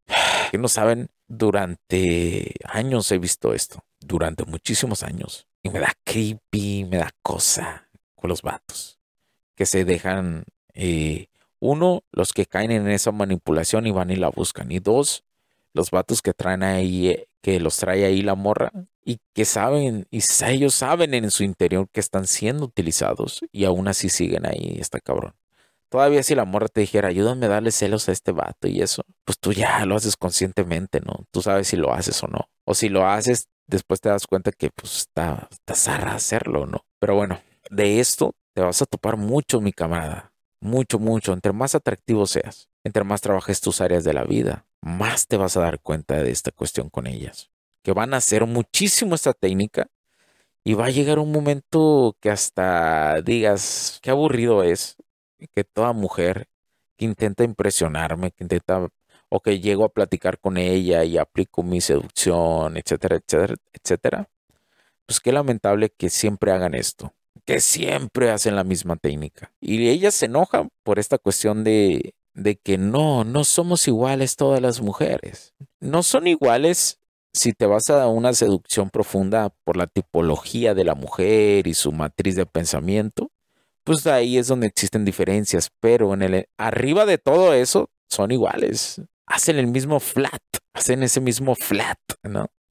Que 0.52 0.58
no 0.58 0.68
saben 0.68 1.10
durante 1.28 2.56
años 2.66 3.12
he 3.12 3.18
visto 3.18 3.54
esto, 3.54 3.84
durante 4.00 4.46
muchísimos 4.46 5.04
años. 5.04 5.48
Y 5.62 5.70
me 5.70 5.80
da 5.80 5.94
creepy, 6.04 6.86
me 6.86 6.98
da 6.98 7.12
cosa 7.22 7.90
con 8.16 8.30
los 8.30 8.42
vatos 8.42 9.00
que 9.56 9.66
se 9.66 9.86
dejan, 9.86 10.46
eh, 10.74 11.28
uno, 11.60 12.04
los 12.12 12.34
que 12.34 12.46
caen 12.46 12.72
en 12.72 12.90
esa 12.90 13.12
manipulación 13.12 13.88
y 13.88 13.92
van 13.92 14.12
y 14.12 14.16
la 14.16 14.30
buscan. 14.30 14.72
Y 14.72 14.80
dos, 14.80 15.24
los 15.74 15.92
vatos 15.92 16.22
que 16.22 16.34
traen 16.34 16.64
ahí, 16.64 17.10
eh, 17.10 17.28
que 17.42 17.60
los 17.60 17.78
trae 17.78 18.06
ahí 18.06 18.22
la 18.22 18.36
morra 18.36 18.72
y 19.06 19.20
que 19.34 19.46
saben, 19.46 20.08
y 20.12 20.22
ellos 20.46 20.74
saben 20.74 21.14
en 21.14 21.30
su 21.32 21.44
interior 21.44 21.90
que 21.92 22.00
están 22.00 22.26
siendo 22.28 22.66
utilizados 22.66 23.42
y 23.52 23.66
aún 23.66 23.88
así 23.88 24.10
siguen 24.10 24.46
ahí, 24.46 24.78
está 24.80 25.00
cabrón. 25.00 25.34
Todavía 25.94 26.24
si 26.24 26.34
la 26.34 26.46
morra 26.46 26.70
te 26.70 26.82
dijera, 26.82 27.10
ayúdame 27.10 27.46
a 27.46 27.50
darle 27.50 27.70
celos 27.70 28.10
a 28.10 28.14
este 28.14 28.32
vato 28.32 28.68
y 28.68 28.82
eso, 28.82 29.04
pues 29.26 29.38
tú 29.38 29.54
ya 29.54 29.86
lo 29.86 29.96
haces 29.96 30.18
conscientemente, 30.18 31.02
¿no? 31.02 31.24
Tú 31.30 31.44
sabes 31.44 31.68
si 31.68 31.78
lo 31.78 31.94
haces 31.94 32.24
o 32.24 32.28
no. 32.28 32.50
O 32.66 32.74
si 32.74 32.90
lo 32.90 33.06
haces, 33.06 33.48
después 33.68 34.02
te 34.02 34.10
das 34.10 34.26
cuenta 34.26 34.52
que 34.52 34.72
pues 34.72 34.98
está, 34.98 35.48
está 35.52 35.76
zarra 35.76 36.16
hacerlo, 36.16 36.66
¿no? 36.66 36.84
Pero 36.98 37.14
bueno, 37.14 37.40
de 37.70 38.00
esto 38.00 38.34
te 38.56 38.62
vas 38.62 38.82
a 38.82 38.88
topar 38.88 39.18
mucho, 39.18 39.62
mi 39.62 39.72
camarada. 39.72 40.34
Mucho, 40.60 40.98
mucho. 40.98 41.32
Entre 41.32 41.54
más 41.54 41.76
atractivo 41.76 42.26
seas, 42.26 42.70
entre 42.84 43.04
más 43.04 43.22
trabajes 43.22 43.62
tus 43.62 43.80
áreas 43.80 44.04
de 44.04 44.14
la 44.14 44.24
vida, 44.24 44.66
más 44.82 45.28
te 45.28 45.38
vas 45.38 45.58
a 45.58 45.62
dar 45.62 45.80
cuenta 45.80 46.24
de 46.24 46.32
esta 46.32 46.50
cuestión 46.50 46.90
con 46.90 47.06
ellas. 47.06 47.52
Que 47.84 47.94
van 47.94 48.16
a 48.16 48.18
hacer 48.18 48.48
muchísimo 48.48 49.14
esta 49.14 49.34
técnica 49.34 49.86
y 50.64 50.74
va 50.74 50.88
a 50.88 50.90
llegar 50.90 51.20
un 51.20 51.32
momento 51.32 52.18
que 52.20 52.32
hasta 52.32 53.22
digas, 53.22 54.00
qué 54.02 54.10
aburrido 54.10 54.64
es 54.64 54.98
que 55.48 55.64
toda 55.64 55.94
mujer 55.94 56.48
que 56.98 57.06
intenta 57.06 57.44
impresionarme, 57.44 58.32
que 58.32 58.44
intenta 58.44 58.88
o 59.30 59.40
que 59.40 59.60
llego 59.60 59.86
a 59.86 59.90
platicar 59.90 60.40
con 60.40 60.58
ella 60.58 61.04
y 61.04 61.18
aplico 61.18 61.64
mi 61.64 61.82
seducción, 61.82 62.78
etcétera, 62.78 63.16
etcétera, 63.16 63.56
etcétera, 63.74 64.30
pues 65.08 65.20
qué 65.20 65.32
lamentable 65.32 65.90
que 65.90 66.10
siempre 66.10 66.52
hagan 66.52 66.76
esto, 66.76 67.14
que 67.46 67.60
siempre 67.60 68.30
hacen 68.30 68.56
la 68.56 68.64
misma 68.64 68.96
técnica. 68.96 69.52
Y 69.60 69.88
ella 69.90 70.12
se 70.12 70.28
enoja 70.28 70.68
por 70.84 71.00
esta 71.00 71.18
cuestión 71.18 71.64
de, 71.64 72.14
de 72.34 72.58
que 72.58 72.78
no, 72.78 73.24
no 73.24 73.44
somos 73.44 73.88
iguales 73.88 74.36
todas 74.36 74.62
las 74.62 74.82
mujeres. 74.82 75.54
No 75.80 76.04
son 76.04 76.28
iguales 76.28 77.00
si 77.34 77.54
te 77.54 77.66
vas 77.66 77.90
a 77.90 78.08
una 78.08 78.34
seducción 78.34 78.90
profunda 78.92 79.50
por 79.64 79.78
la 79.78 79.88
tipología 79.88 80.76
de 80.76 80.84
la 80.84 80.94
mujer 80.94 81.66
y 81.68 81.74
su 81.74 81.92
matriz 81.92 82.36
de 82.36 82.46
pensamiento, 82.46 83.32
pues 83.84 84.08
ahí 84.08 84.38
es 84.38 84.48
donde 84.48 84.68
existen 84.68 85.06
diferencias, 85.06 85.70
pero 85.80 86.14
en 86.14 86.22
el 86.22 86.48
arriba 86.58 87.06
de 87.06 87.18
todo 87.18 87.54
eso 87.54 87.90
son 88.10 88.32
iguales. 88.32 89.02
Hacen 89.26 89.58
el 89.58 89.68
mismo 89.68 90.00
flat, 90.00 90.42
hacen 90.74 91.04
ese 91.04 91.22
mismo 91.22 91.56
flat. 91.56 91.98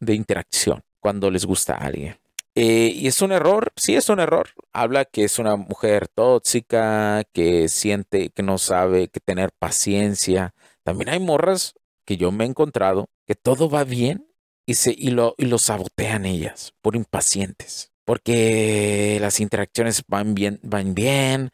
De 0.01 0.15
interacción 0.15 0.83
cuando 0.99 1.31
les 1.31 1.45
gusta 1.45 1.75
a 1.75 1.87
alguien. 1.87 2.19
Eh, 2.55 2.93
y 2.95 3.07
es 3.07 3.23
un 3.23 3.31
error, 3.33 3.73
sí 3.77 3.95
es 3.95 4.09
un 4.09 4.19
error. 4.19 4.49
Habla 4.73 5.05
que 5.05 5.25
es 5.25 5.39
una 5.39 5.57
mujer 5.57 6.09
tóxica, 6.09 7.23
que 7.33 7.69
siente 7.69 8.31
que 8.31 8.43
no 8.43 8.59
sabe 8.59 9.09
que 9.09 9.21
tener 9.21 9.53
paciencia. 9.59 10.55
También 10.83 11.11
hay 11.11 11.21
morras 11.21 11.75
que 12.05 12.17
yo 12.17 12.33
me 12.33 12.45
he 12.45 12.49
encontrado 12.49 13.09
que 13.27 13.37
todo 13.37 13.71
va 13.71 13.85
bien 13.85 14.27
y, 14.67 14.75
se, 14.75 14.93
y, 14.97 15.11
lo, 15.11 15.35
y 15.39 15.45
lo 15.45 15.59
sabotean 15.59 16.27
ellas 16.27 16.75
por 16.83 16.97
impacientes 16.97 17.92
porque 18.05 19.19
las 19.21 19.41
interacciones 19.41 20.03
van 20.09 20.35
bien, 20.35 20.61
van 20.63 20.95
bien, 20.95 21.51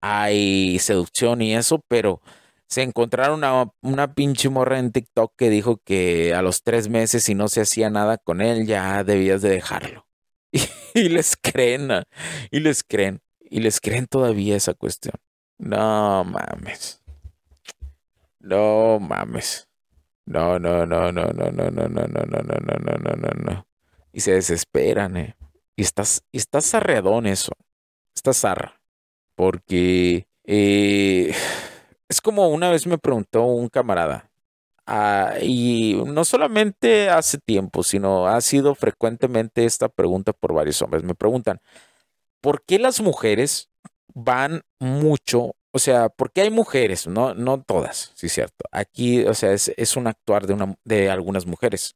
hay 0.00 0.78
seducción 0.78 1.42
y 1.42 1.54
eso, 1.54 1.82
pero 1.88 2.20
se 2.66 2.82
encontraron 2.82 3.38
una, 3.38 3.70
una 3.82 4.14
pinche 4.14 4.48
morra 4.50 4.78
en 4.78 4.92
TikTok 4.92 5.32
que 5.36 5.50
dijo 5.50 5.78
que 5.78 6.34
a 6.34 6.42
los 6.42 6.62
tres 6.62 6.88
meses 6.88 7.24
si 7.24 7.34
no 7.34 7.48
se 7.48 7.62
hacía 7.62 7.90
nada 7.90 8.18
con 8.18 8.40
él 8.42 8.66
ya 8.66 9.02
debías 9.04 9.42
de 9.42 9.50
dejarlo. 9.50 10.06
Y, 10.94 11.10
les 11.10 11.36
creen, 11.36 11.90
ah, 11.92 12.04
y 12.50 12.60
les 12.60 12.82
creen, 12.82 13.20
y 13.38 13.60
les 13.60 13.80
creen 13.80 14.06
todavía 14.06 14.56
esa 14.56 14.74
cuestión. 14.74 15.14
No 15.58 16.24
mames. 16.24 17.02
No 18.40 18.98
mames. 18.98 19.68
No, 20.24 20.58
no, 20.58 20.86
no, 20.86 21.12
no, 21.12 21.26
no, 21.32 21.50
no, 21.50 21.70
no, 21.70 21.70
no, 21.70 21.88
no, 21.88 22.06
no, 22.06 22.42
no, 22.42 22.78
no, 22.78 22.98
no, 22.98 23.16
no, 23.16 23.28
no. 23.44 23.66
Y 24.12 24.20
se 24.20 24.32
desesperan, 24.32 25.16
eh. 25.16 25.36
Y 25.78 25.82
estás, 25.82 26.24
estás 26.32 26.74
eso. 27.26 27.52
Estás 28.12 28.38
zarra. 28.38 28.80
Porque 29.36 30.26
eh, 30.42 31.32
es 32.08 32.20
como 32.20 32.48
una 32.48 32.68
vez 32.72 32.84
me 32.88 32.98
preguntó 32.98 33.44
un 33.44 33.68
camarada. 33.68 34.28
Ah, 34.86 35.34
y 35.40 36.02
no 36.04 36.24
solamente 36.24 37.10
hace 37.10 37.38
tiempo, 37.38 37.84
sino 37.84 38.26
ha 38.26 38.40
sido 38.40 38.74
frecuentemente 38.74 39.64
esta 39.66 39.88
pregunta 39.88 40.32
por 40.32 40.52
varios 40.52 40.82
hombres. 40.82 41.04
Me 41.04 41.14
preguntan, 41.14 41.60
¿por 42.40 42.64
qué 42.64 42.80
las 42.80 43.00
mujeres 43.00 43.70
van 44.14 44.62
mucho? 44.80 45.54
O 45.70 45.78
sea, 45.78 46.08
¿por 46.08 46.32
qué 46.32 46.40
hay 46.42 46.50
mujeres? 46.50 47.06
No, 47.06 47.34
no 47.34 47.62
todas, 47.62 48.10
sí 48.16 48.26
es 48.26 48.32
cierto. 48.32 48.64
Aquí, 48.72 49.24
o 49.26 49.34
sea, 49.34 49.52
es, 49.52 49.72
es 49.76 49.96
un 49.96 50.08
actuar 50.08 50.48
de, 50.48 50.54
una, 50.54 50.74
de 50.84 51.08
algunas 51.08 51.46
mujeres. 51.46 51.94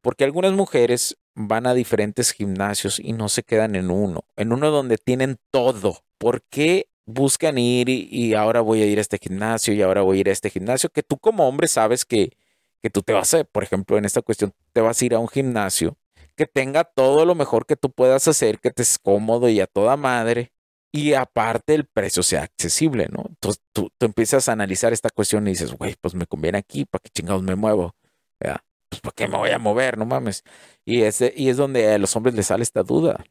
Porque 0.00 0.24
algunas 0.24 0.52
mujeres 0.52 1.16
van 1.34 1.66
a 1.66 1.74
diferentes 1.74 2.32
gimnasios 2.32 2.98
y 2.98 3.12
no 3.12 3.28
se 3.28 3.42
quedan 3.42 3.76
en 3.76 3.90
uno, 3.90 4.24
en 4.36 4.52
uno 4.52 4.70
donde 4.70 4.98
tienen 4.98 5.38
todo. 5.50 6.04
¿Por 6.18 6.42
qué 6.42 6.88
buscan 7.06 7.58
ir 7.58 7.88
y, 7.88 8.34
ahora 8.34 8.60
voy 8.60 8.82
a 8.82 8.86
ir 8.86 8.98
a 8.98 9.00
este 9.00 9.18
gimnasio 9.18 9.74
y 9.74 9.82
ahora 9.82 10.02
voy 10.02 10.18
a 10.18 10.20
ir 10.20 10.28
a 10.28 10.32
este 10.32 10.50
gimnasio? 10.50 10.90
Que 10.90 11.02
tú 11.02 11.18
como 11.18 11.48
hombre 11.48 11.68
sabes 11.68 12.04
que, 12.04 12.32
que 12.82 12.90
tú 12.90 13.02
te 13.02 13.12
vas 13.12 13.32
a, 13.34 13.44
por 13.44 13.62
ejemplo, 13.62 13.98
en 13.98 14.04
esta 14.04 14.22
cuestión, 14.22 14.52
te 14.72 14.80
vas 14.80 15.00
a 15.00 15.04
ir 15.04 15.14
a 15.14 15.18
un 15.18 15.28
gimnasio 15.28 15.96
que 16.36 16.46
tenga 16.46 16.84
todo 16.84 17.24
lo 17.26 17.34
mejor 17.34 17.66
que 17.66 17.76
tú 17.76 17.90
puedas 17.90 18.26
hacer, 18.28 18.60
que 18.60 18.70
te 18.70 18.82
es 18.82 18.98
cómodo 18.98 19.48
y 19.48 19.60
a 19.60 19.66
toda 19.66 19.96
madre. 19.96 20.52
Y 20.92 21.12
aparte 21.14 21.74
el 21.74 21.86
precio 21.86 22.22
sea 22.22 22.42
accesible, 22.42 23.08
¿no? 23.12 23.24
Entonces 23.28 23.62
tú, 23.72 23.90
tú 23.96 24.06
empiezas 24.06 24.48
a 24.48 24.52
analizar 24.52 24.92
esta 24.92 25.10
cuestión 25.10 25.46
y 25.46 25.50
dices, 25.50 25.72
güey, 25.72 25.94
pues 26.00 26.14
me 26.14 26.26
conviene 26.26 26.58
aquí, 26.58 26.84
¿para 26.84 27.00
qué 27.02 27.10
chingados 27.10 27.42
me 27.42 27.54
muevo? 27.54 27.94
Pues 28.90 29.00
¿por 29.00 29.14
qué 29.14 29.28
me 29.28 29.38
voy 29.38 29.50
a 29.50 29.58
mover? 29.58 29.96
No 29.96 30.04
mames. 30.04 30.44
Y, 30.84 31.02
ese, 31.02 31.32
y 31.36 31.48
es 31.48 31.56
donde 31.56 31.94
a 31.94 31.98
los 31.98 32.14
hombres 32.16 32.34
les 32.34 32.48
sale 32.48 32.62
esta 32.62 32.82
duda. 32.82 33.24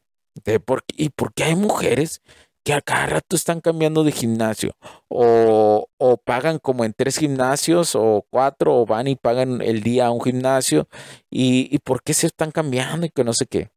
¿Y 0.96 1.10
por 1.10 1.32
qué 1.34 1.44
hay 1.44 1.54
mujeres 1.54 2.22
que 2.64 2.72
a 2.72 2.80
cada 2.80 3.06
rato 3.06 3.36
están 3.36 3.60
cambiando 3.60 4.02
de 4.02 4.12
gimnasio? 4.12 4.74
O, 5.08 5.86
pagan 6.24 6.58
como 6.58 6.84
en 6.84 6.94
tres 6.94 7.18
gimnasios 7.18 7.94
o 7.94 8.26
cuatro, 8.30 8.76
o 8.76 8.86
van 8.86 9.06
y 9.06 9.16
pagan 9.16 9.60
el 9.62 9.82
día 9.82 10.06
a 10.06 10.10
un 10.10 10.22
gimnasio. 10.22 10.88
¿Y, 11.30 11.68
y 11.74 11.78
por 11.78 12.02
qué 12.02 12.14
se 12.14 12.26
están 12.26 12.50
cambiando 12.50 13.06
y 13.06 13.10
que 13.10 13.24
no 13.24 13.34
sé 13.34 13.46
qué? 13.46 13.70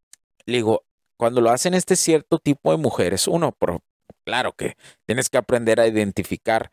Le 0.46 0.58
digo, 0.58 0.84
cuando 1.18 1.42
lo 1.42 1.52
hacen 1.52 1.74
este 1.74 1.96
cierto 1.96 2.40
tipo 2.40 2.72
de 2.72 2.78
mujeres, 2.78 3.28
uno, 3.28 3.52
por, 3.52 3.82
claro 4.24 4.54
que 4.54 4.78
tienes 5.06 5.30
que 5.30 5.38
aprender 5.38 5.80
a 5.80 5.88
identificar 5.88 6.72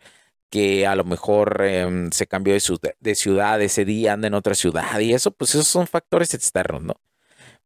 que 0.50 0.87
a 0.87 0.97
lo 0.97 1.04
mejor 1.04 1.62
em, 1.64 2.11
se 2.11 2.26
cambió 2.26 2.54
de, 2.54 3.14
ciudad 3.14 3.62
ese 3.62 3.85
día, 3.85 4.12
anda 4.12 4.28
en 4.28 4.35
otra 4.35 4.54
ciudad 4.54 4.99
y 5.00 5.14
eso, 5.14 5.30
pues 5.30 5.54
esos 5.54 5.69
son 5.69 5.87
factores 5.87 6.35
externos, 6.35 6.83
¿no? 6.83 6.95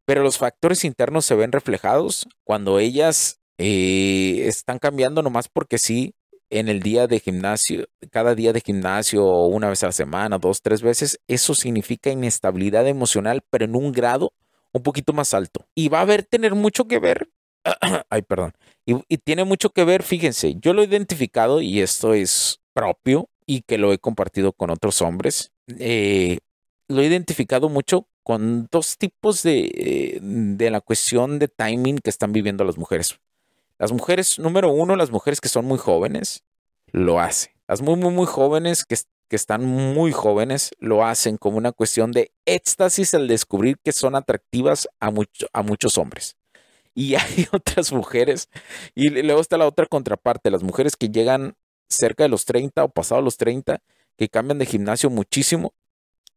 Pero 0.05 0.23
los 0.23 0.39
factores 0.39 0.85
internos 0.85 1.25
se 1.25 1.35
ven 1.35 1.51
reflejados 1.53 2.29
cuando 2.45 2.79
ellas 2.79 3.41
eh, 3.59 4.43
están 4.47 4.79
cambiando 4.79 5.23
nomás 5.23 5.49
porque 5.49 5.79
sí, 5.79 6.15
en 6.51 6.69
el 6.69 6.81
día 6.81 7.07
de 7.07 7.21
gimnasio, 7.21 7.87
cada 8.11 8.35
día 8.35 8.53
de 8.53 8.61
gimnasio, 8.61 9.25
una 9.47 9.71
vez 9.71 9.83
a 9.83 9.87
la 9.87 9.93
semana, 9.93 10.39
dos, 10.39 10.61
tres 10.61 10.83
veces, 10.83 11.19
eso 11.27 11.55
significa 11.55 12.11
inestabilidad 12.11 12.87
emocional, 12.87 13.43
pero 13.51 13.65
en 13.65 13.75
un 13.75 13.93
grado 13.93 14.35
un 14.73 14.83
poquito 14.83 15.13
más 15.13 15.33
alto. 15.33 15.67
Y 15.75 15.89
va 15.89 16.01
a 16.01 16.03
haber 16.03 16.25
tener 16.25 16.55
mucho 16.55 16.87
que 16.87 16.99
ver. 16.99 17.31
Ay, 18.11 18.23
perdón. 18.23 18.53
Y 18.85 19.17
tiene 19.19 19.45
mucho 19.45 19.71
que 19.71 19.85
ver, 19.85 20.03
fíjense, 20.03 20.57
yo 20.61 20.75
lo 20.75 20.83
he 20.83 20.87
identificado 20.87 21.63
y 21.63 21.81
esto 21.81 22.13
es 22.13 22.61
propio 22.75 23.31
y 23.47 23.63
que 23.63 23.79
lo 23.79 23.93
he 23.93 23.99
compartido 23.99 24.53
con 24.53 24.71
otros 24.71 25.01
hombres. 25.01 25.53
Eh, 25.79 26.39
lo 26.89 27.01
he 27.01 27.07
identificado 27.07 27.71
mucho 27.71 28.07
con 28.23 28.69
dos 28.71 28.99
tipos 28.99 29.43
de, 29.43 29.71
eh, 29.75 30.19
de 30.21 30.71
la 30.71 30.81
cuestión 30.81 31.39
de 31.39 31.49
timing 31.49 31.99
que 31.99 32.11
están 32.11 32.33
viviendo 32.33 32.65
las 32.65 32.77
mujeres. 32.77 33.19
Las 33.79 33.93
mujeres, 33.93 34.39
número 34.39 34.71
uno, 34.73 34.97
las 34.97 35.11
mujeres 35.11 35.41
que 35.41 35.49
son 35.49 35.65
muy 35.65 35.79
jóvenes, 35.79 36.45
lo 36.93 37.21
hacen. 37.21 37.53
Las 37.67 37.83
muy, 37.83 37.97
muy, 37.97 38.13
muy 38.13 38.27
jóvenes 38.27 38.85
que, 38.85 38.97
que 39.29 39.37
están 39.37 39.65
muy 39.65 40.13
jóvenes 40.13 40.71
lo 40.79 41.05
hacen 41.05 41.37
como 41.37 41.57
una 41.57 41.73
cuestión 41.73 42.13
de 42.13 42.33
éxtasis 42.47 43.15
al 43.15 43.27
descubrir 43.29 43.79
que 43.83 43.93
son 43.93 44.15
atractivas 44.15 44.89
a, 45.01 45.11
mucho, 45.11 45.47
a 45.53 45.63
muchos 45.63 45.99
hombres. 45.99 46.37
Y 46.95 47.15
hay 47.17 47.49
otras 47.53 47.93
mujeres, 47.93 48.49
y 48.95 49.09
luego 49.11 49.41
está 49.41 49.57
la 49.59 49.67
otra 49.67 49.87
contraparte, 49.87 50.51
las 50.51 50.63
mujeres 50.63 50.97
que 50.97 51.09
llegan 51.09 51.57
cerca 51.89 52.25
de 52.25 52.29
los 52.29 52.45
30 52.45 52.85
o 52.85 52.89
pasado 52.89 53.21
los 53.21 53.37
30, 53.37 53.81
que 54.17 54.29
cambian 54.29 54.59
de 54.59 54.67
gimnasio 54.67 55.11
muchísimo, 55.11 55.73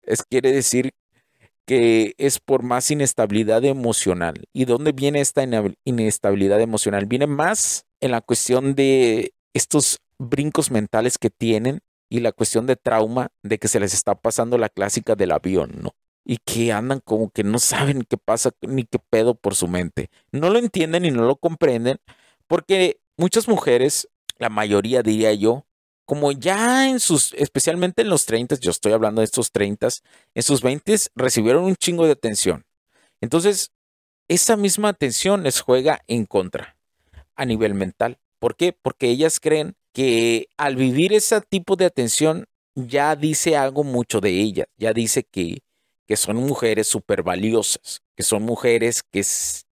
es 0.04 0.24
quiere 0.24 0.52
decir 0.52 0.94
que 1.66 2.16
es 2.18 2.40
por 2.40 2.64
más 2.64 2.90
inestabilidad 2.92 3.66
emocional. 3.66 4.46
¿Y 4.54 4.66
dónde 4.66 4.94
viene 4.94 5.20
esta 5.20 5.46
inestabilidad 5.84 6.62
emocional? 6.62 7.06
Viene 7.06 7.28
más 7.28 7.86
en 8.00 8.12
la 8.12 8.22
cuestión 8.22 8.74
de 8.74 9.34
estos 9.54 10.00
brincos 10.18 10.72
mentales 10.72 11.18
que 11.18 11.30
tienen 11.30 11.82
y 12.10 12.22
la 12.22 12.32
cuestión 12.32 12.68
de 12.68 12.78
trauma 12.78 13.30
de 13.44 13.60
que 13.60 13.68
se 13.68 13.82
les 13.82 13.94
está 13.94 14.16
pasando 14.16 14.58
la 14.58 14.70
clásica 14.70 15.16
del 15.16 15.32
avión, 15.32 15.72
¿no? 15.82 15.94
Y 16.24 16.38
que 16.38 16.72
andan 16.72 17.02
como 17.04 17.30
que 17.30 17.44
no 17.44 17.60
saben 17.60 18.04
qué 18.04 18.18
pasa 18.18 18.52
ni 18.62 18.86
qué 18.86 19.00
pedo 19.00 19.36
por 19.36 19.54
su 19.54 19.68
mente. 19.68 20.10
No 20.32 20.50
lo 20.50 20.60
entienden 20.60 21.04
y 21.04 21.12
no 21.12 21.24
lo 21.24 21.36
comprenden 21.36 21.98
porque 22.48 23.02
muchas 23.18 23.50
mujeres, 23.50 24.08
la 24.40 24.50
mayoría 24.50 25.02
diría 25.04 25.34
yo, 25.34 25.66
como 26.06 26.32
ya 26.32 26.90
en 26.90 27.02
sus, 27.02 27.34
especialmente 27.34 28.02
en 28.02 28.10
los 28.10 28.26
30, 28.26 28.56
yo 28.62 28.72
estoy 28.72 28.94
hablando 28.94 29.20
de 29.20 29.26
estos 29.26 29.52
30, 29.52 29.90
en 30.36 30.44
sus 30.44 30.62
20 30.62 30.96
recibieron 31.16 31.66
un 31.66 31.76
chingo 31.76 32.06
de 32.06 32.14
atención. 32.14 32.66
Entonces, 33.20 33.72
esa 34.30 34.56
misma 34.56 34.90
atención 34.90 35.44
les 35.44 35.60
juega 35.60 36.02
en 36.08 36.26
contra 36.26 36.78
a 37.36 37.46
nivel 37.46 37.74
mental. 37.74 38.20
¿Por 38.40 38.56
qué? 38.56 38.74
Porque 38.74 39.10
ellas 39.10 39.40
creen 39.40 39.76
que 39.92 40.48
al 40.58 40.76
vivir 40.76 41.12
ese 41.12 41.42
tipo 41.42 41.76
de 41.76 41.86
atención 41.86 42.46
ya 42.76 43.16
dice 43.16 43.58
algo 43.58 43.84
mucho 43.84 44.22
de 44.22 44.30
ellas, 44.30 44.68
ya 44.78 44.94
dice 44.94 45.24
que, 45.24 45.60
que 46.06 46.16
son 46.16 46.38
mujeres 46.38 46.88
súper 46.88 47.24
valiosas, 47.24 48.02
que 48.16 48.24
son 48.24 48.44
mujeres 48.44 49.04
que, 49.04 49.26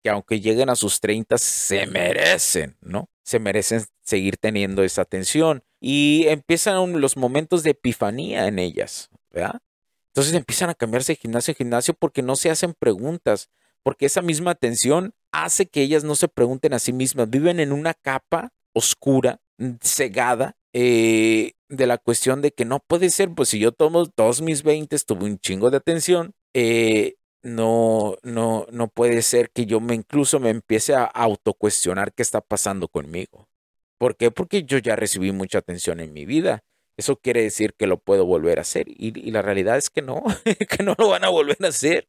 que 0.03 0.11
aunque 0.11 0.41
lleguen 0.41 0.71
a 0.71 0.77
sus 0.77 1.01
30 1.01 1.37
se 1.39 1.87
merecen, 1.87 2.77
¿no? 2.81 3.09
Se 3.25 3.39
merecen 3.39 3.85
seguir 4.03 4.37
teniendo 4.37 4.83
esa 4.83 5.03
atención 5.03 5.63
y 5.81 6.27
empiezan 6.29 7.01
los 7.01 7.17
momentos 7.17 7.63
de 7.63 7.71
epifanía 7.71 8.47
en 8.47 8.59
ellas, 8.59 9.11
¿verdad? 9.31 9.61
Entonces 10.09 10.35
empiezan 10.35 10.71
a 10.71 10.75
cambiarse 10.75 11.13
de 11.13 11.17
gimnasio 11.17 11.53
a 11.53 11.55
gimnasio 11.55 11.95
porque 11.95 12.23
no 12.23 12.37
se 12.37 12.51
hacen 12.51 12.75
preguntas, 12.75 13.51
porque 13.83 14.07
esa 14.07 14.23
misma 14.23 14.53
atención 14.53 15.15
hace 15.33 15.67
que 15.67 15.83
ellas 15.83 16.05
no 16.05 16.15
se 16.15 16.29
pregunten 16.29 16.75
a 16.75 16.79
sí 16.79 16.93
mismas, 16.93 17.31
viven 17.31 17.61
en 17.61 17.73
una 17.73 17.95
capa 17.95 18.53
oscura, 18.75 19.41
cegada, 19.81 20.57
eh, 20.75 21.53
de 21.69 21.87
la 21.87 21.99
cuestión 21.99 22.43
de 22.43 22.53
que 22.53 22.65
no 22.65 22.81
puede 22.81 23.11
ser, 23.11 23.35
pues 23.35 23.49
si 23.49 23.59
yo 23.59 23.73
tomo 23.73 24.07
todos 24.07 24.43
mis 24.43 24.63
20, 24.63 24.97
tuve 25.01 25.25
un 25.25 25.39
chingo 25.39 25.71
de 25.71 25.79
atención, 25.79 26.35
eh, 26.55 27.15
no, 27.43 28.17
no, 28.23 28.67
no 28.71 28.89
puede 28.89 29.23
ser 29.23 29.51
que 29.51 29.67
yo 29.67 29.81
me 29.81 29.95
incluso 29.95 30.39
me 30.39 30.51
empiece 30.51 30.95
a 30.95 31.05
autocuestionar 31.05 32.13
qué 32.13 32.23
está 32.23 32.41
pasando 32.41 32.89
conmigo. 32.89 33.49
¿Por 34.03 34.17
qué? 34.17 34.33
Porque 34.33 34.65
yo 34.65 34.79
ya 34.79 34.97
recibí 34.97 35.31
mucha 35.31 35.59
atención 35.59 36.01
en 36.01 36.13
mi 36.13 36.27
vida. 36.27 36.65
Eso 36.97 37.21
quiere 37.21 37.41
decir 37.41 37.75
que 37.75 37.87
lo 37.87 37.99
puedo 37.99 38.27
volver 38.27 38.59
a 38.59 38.63
hacer. 38.63 38.87
Y, 38.89 39.31
la 39.31 39.43
realidad 39.43 39.77
es 39.77 39.91
que 39.91 40.03
no, 40.03 40.25
que 40.69 40.83
no 40.83 40.97
lo 40.99 41.11
van 41.11 41.23
a 41.23 41.29
volver 41.29 41.59
a 41.63 41.69
hacer. 41.69 42.09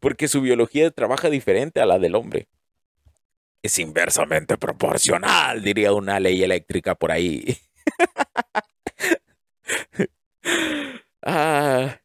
Porque 0.00 0.28
su 0.28 0.40
biología 0.40 0.90
trabaja 0.90 1.28
diferente 1.28 1.82
a 1.82 1.84
la 1.84 1.98
del 1.98 2.14
hombre. 2.14 2.48
Es 3.60 3.78
inversamente 3.78 4.56
proporcional, 4.56 5.62
diría 5.62 5.92
una 5.92 6.18
ley 6.20 6.42
eléctrica 6.42 6.94
por 6.94 7.12
ahí. 7.12 7.58
ah, 11.22 12.00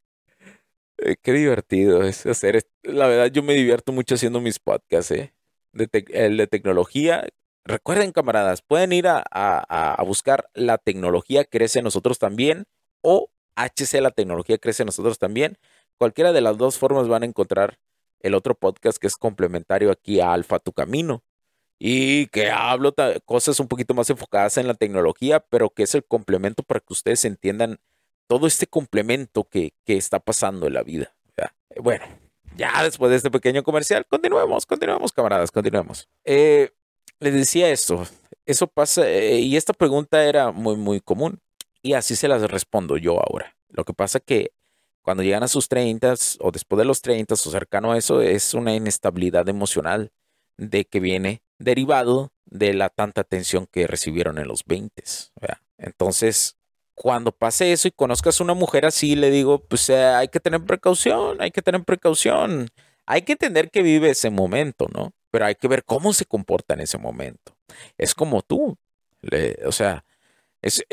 eh, 0.98 1.16
qué 1.22 1.32
divertido 1.32 2.04
es 2.04 2.26
hacer. 2.26 2.68
La 2.84 3.08
verdad, 3.08 3.28
yo 3.28 3.44
me 3.44 3.54
divierto 3.54 3.94
mucho 3.94 4.16
haciendo 4.16 4.42
mis 4.42 4.60
podcasts, 4.60 5.12
¿eh? 5.12 5.34
El 6.12 6.36
de 6.36 6.48
tecnología, 6.48 7.26
Recuerden, 7.66 8.12
camaradas, 8.12 8.62
pueden 8.62 8.94
ir 8.94 9.08
a, 9.08 10.04
buscar 10.06 10.50
La 10.54 10.78
tecnología 10.78 11.46
crece 11.46 11.82
nosotros 11.82 12.20
también 12.20 12.66
o 13.02 13.30
HC 13.56 14.02
La 14.02 14.12
tecnología 14.12 14.60
crece 14.60 14.86
nosotros 14.86 15.18
también. 15.18 15.58
Cualquiera 15.98 16.32
de 16.32 16.42
las 16.42 16.58
dos 16.58 16.78
formas 16.78 17.08
van 17.08 17.24
a 17.24 17.26
encontrar 17.26 17.80
el 18.20 18.36
otro 18.36 18.54
podcast 18.54 19.00
que 19.00 19.08
es 19.08 19.18
complementario 19.18 19.92
aquí 19.92 20.20
a 20.20 20.32
Alfa 20.32 20.60
Tu 20.60 20.74
Camino 20.74 21.24
y 21.80 22.28
que 22.28 22.52
hablo 22.52 22.94
cosas 23.26 23.60
un 23.60 23.68
poquito 23.68 23.94
más 23.94 24.10
enfocadas 24.10 24.58
en 24.58 24.68
la 24.68 24.76
tecnología, 24.76 25.40
pero 25.40 25.72
que 25.72 25.84
es 25.84 25.96
el 25.96 26.06
complemento 26.06 26.64
para 26.64 26.80
que 26.80 26.94
ustedes 26.94 27.26
entiendan 27.26 27.80
todo 28.28 28.48
este 28.48 28.68
complemento 28.68 29.44
que, 29.44 29.74
que 29.86 29.98
está 29.98 30.20
pasando 30.20 30.68
en 30.68 30.74
la 30.74 30.84
vida. 30.84 31.16
Bueno, 31.82 32.06
ya 32.56 32.84
después 32.84 33.10
de 33.10 33.18
este 33.18 33.32
pequeño 33.32 33.64
comercial, 33.64 34.06
continuemos, 34.06 34.66
continuemos, 34.66 35.12
camaradas, 35.12 35.52
continuemos. 35.52 36.08
Eh, 36.24 36.72
les 37.20 37.34
decía 37.34 37.70
esto, 37.70 38.06
eso 38.46 38.68
pasa, 38.68 39.10
eh, 39.10 39.40
y 39.40 39.58
esta 39.58 39.74
pregunta 39.74 40.24
era 40.24 40.52
muy, 40.52 40.76
muy 40.76 41.02
común, 41.02 41.40
y 41.82 41.94
así 41.94 42.16
se 42.16 42.28
las 42.28 42.42
respondo 42.50 42.98
yo 42.98 43.20
ahora. 43.20 43.56
Lo 43.70 43.84
que 43.84 43.94
pasa 43.94 44.20
que 44.20 44.52
cuando 45.02 45.24
llegan 45.24 45.44
a 45.44 45.48
sus 45.48 45.68
30 45.70 46.16
o 46.40 46.52
después 46.52 46.80
de 46.80 46.86
los 46.86 47.02
30 47.02 47.36
o 47.36 47.38
cercano 47.38 47.92
a 47.92 47.98
eso, 47.98 48.22
es 48.22 48.54
una 48.54 48.74
inestabilidad 48.74 49.48
emocional 49.50 50.12
de 50.58 50.86
que 50.86 51.00
viene 51.00 51.44
derivado 51.60 52.32
de 52.46 52.74
la 52.74 52.90
tanta 52.90 53.22
atención 53.22 53.68
que 53.72 53.88
recibieron 53.88 54.40
en 54.40 54.48
los 54.48 54.64
20. 54.66 55.04
Entonces, 55.78 56.58
cuando 56.96 57.32
pase 57.32 57.72
eso 57.72 57.88
y 57.88 57.92
conozcas 57.92 58.40
a 58.40 58.44
una 58.44 58.54
mujer 58.54 58.86
así, 58.86 59.16
le 59.16 59.30
digo, 59.30 59.60
pues 59.60 59.90
eh, 59.90 60.06
hay 60.06 60.30
que 60.30 60.40
tener 60.40 60.64
precaución, 60.64 61.42
hay 61.42 61.52
que 61.52 61.62
tener 61.62 61.84
precaución. 61.84 62.70
Hay 63.06 63.22
que 63.22 63.34
entender 63.34 63.70
que 63.70 63.84
vive 63.84 64.10
ese 64.10 64.32
momento, 64.32 64.88
¿no? 64.92 65.12
Pero 65.36 65.48
hay 65.48 65.56
que 65.56 65.68
ver 65.68 65.84
cómo 65.84 66.14
se 66.14 66.24
comporta 66.24 66.76
en 66.76 66.80
ese 66.80 66.98
momento. 66.98 67.58
Es 67.98 68.16
como 68.16 68.42
tú, 68.42 68.78
o 69.66 69.72
sea, 69.74 70.06
es, 70.62 70.86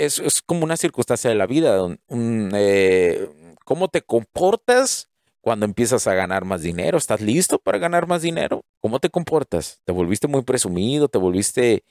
como 0.44 0.64
una 0.64 0.76
circunstancia 0.76 1.30
de 1.30 1.36
la 1.36 1.46
vida, 1.46 1.78
eh, 2.08 3.56
cómo 3.64 3.86
te 3.86 4.02
comportas 4.02 5.08
cuando 5.40 5.64
empiezas 5.64 6.08
a 6.08 6.14
ganar 6.14 6.44
más 6.44 6.60
dinero. 6.62 6.98
¿Estás 6.98 7.20
listo 7.20 7.60
para 7.60 7.78
ganar 7.78 8.08
más 8.08 8.22
dinero? 8.22 8.64
¿Cómo 8.80 8.98
te 8.98 9.10
comportas? 9.10 9.80
¿Te 9.84 9.92
volviste 9.92 10.26
muy 10.26 10.42
presumido? 10.42 11.06
¿Te 11.06 11.18
volviste, 11.18 11.84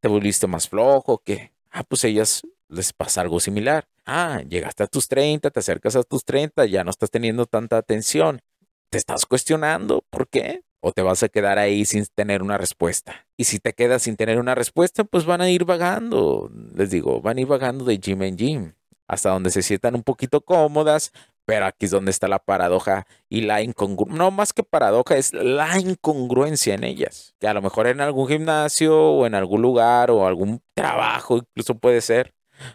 te 0.00 0.08
volviste 0.08 0.46
más 0.46 0.68
flojo? 0.68 1.22
¿Qué? 1.24 1.54
Ah, 1.70 1.84
pues 1.84 2.04
ellas 2.04 2.42
les 2.68 2.92
pasa 2.92 3.22
algo 3.22 3.40
similar. 3.40 3.88
Ah, 4.04 4.42
llegaste 4.46 4.82
a 4.82 4.88
tus 4.88 5.08
30, 5.08 5.50
te 5.50 5.60
acercas 5.60 5.96
a 5.96 6.02
tus 6.02 6.22
30, 6.22 6.66
ya 6.66 6.84
no 6.84 6.90
estás 6.90 7.10
teniendo 7.10 7.46
tanta 7.46 7.78
atención. 7.78 8.42
Te 8.90 8.98
estás 8.98 9.24
cuestionando. 9.24 10.04
¿Por 10.10 10.28
qué? 10.28 10.67
O 10.80 10.92
te 10.92 11.02
vas 11.02 11.22
a 11.22 11.28
quedar 11.28 11.58
ahí 11.58 11.84
sin 11.84 12.06
tener 12.14 12.42
una 12.42 12.58
respuesta. 12.58 13.26
Y 13.36 13.44
si 13.44 13.58
te 13.58 13.72
quedas 13.72 14.02
sin 14.02 14.16
tener 14.16 14.38
una 14.38 14.54
respuesta, 14.54 15.04
pues 15.04 15.24
van 15.24 15.40
a 15.40 15.50
ir 15.50 15.64
vagando, 15.64 16.50
les 16.74 16.90
digo, 16.90 17.20
van 17.20 17.38
a 17.38 17.40
ir 17.40 17.46
vagando 17.46 17.84
de 17.84 17.98
gym 17.98 18.22
en 18.22 18.36
gym, 18.36 18.72
hasta 19.06 19.30
donde 19.30 19.50
se 19.50 19.62
sientan 19.62 19.94
un 19.94 20.02
poquito 20.02 20.40
cómodas, 20.40 21.12
pero 21.44 21.64
aquí 21.64 21.86
es 21.86 21.90
donde 21.90 22.10
está 22.10 22.28
la 22.28 22.40
paradoja 22.40 23.06
y 23.30 23.40
la 23.40 23.62
incongruencia, 23.62 24.18
no 24.18 24.30
más 24.30 24.52
que 24.52 24.62
paradoja, 24.62 25.16
es 25.16 25.32
la 25.32 25.78
incongruencia 25.78 26.74
en 26.74 26.84
ellas. 26.84 27.34
Que 27.40 27.48
a 27.48 27.54
lo 27.54 27.62
mejor 27.62 27.86
en 27.86 28.02
algún 28.02 28.28
gimnasio 28.28 28.94
o 28.94 29.26
en 29.26 29.34
algún 29.34 29.62
lugar 29.62 30.10
o 30.10 30.26
algún 30.26 30.60
trabajo 30.74 31.38
incluso 31.38 31.78
puede 31.78 32.02
ser, 32.02 32.34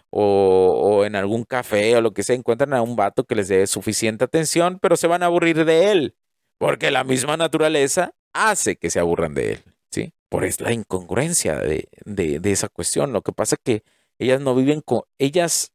o, 0.10 0.98
o, 1.02 1.06
en 1.06 1.16
algún 1.16 1.44
café 1.44 1.96
o 1.96 2.02
lo 2.02 2.14
que 2.14 2.24
sea, 2.24 2.36
encuentran 2.36 2.74
a 2.74 2.82
un 2.82 2.96
vato 2.96 3.26
que 3.26 3.36
les 3.36 3.48
dé 3.48 3.68
suficiente 3.68 4.24
atención, 4.24 4.80
pero 4.82 4.96
se 4.98 5.08
van 5.08 5.24
a 5.24 5.28
aburrir 5.28 5.66
de 5.66 5.92
él. 5.92 6.16
Porque 6.64 6.92
la 6.92 7.04
misma 7.04 7.36
naturaleza 7.36 8.14
hace 8.32 8.78
que 8.78 8.90
se 8.90 8.98
aburran 8.98 9.34
de 9.34 9.52
él, 9.52 9.64
¿sí? 9.92 10.14
Por 10.30 10.46
es 10.46 10.62
la 10.62 10.72
incongruencia 10.72 11.56
de, 11.56 11.90
de, 12.06 12.52
esa 12.54 12.70
cuestión. 12.70 13.12
Lo 13.12 13.22
que 13.22 13.34
pasa 13.34 13.56
es 13.56 13.62
que 13.62 13.84
ellas 14.18 14.40
no 14.40 14.56
viven 14.56 14.80
con, 14.80 15.02
ellas, 15.18 15.74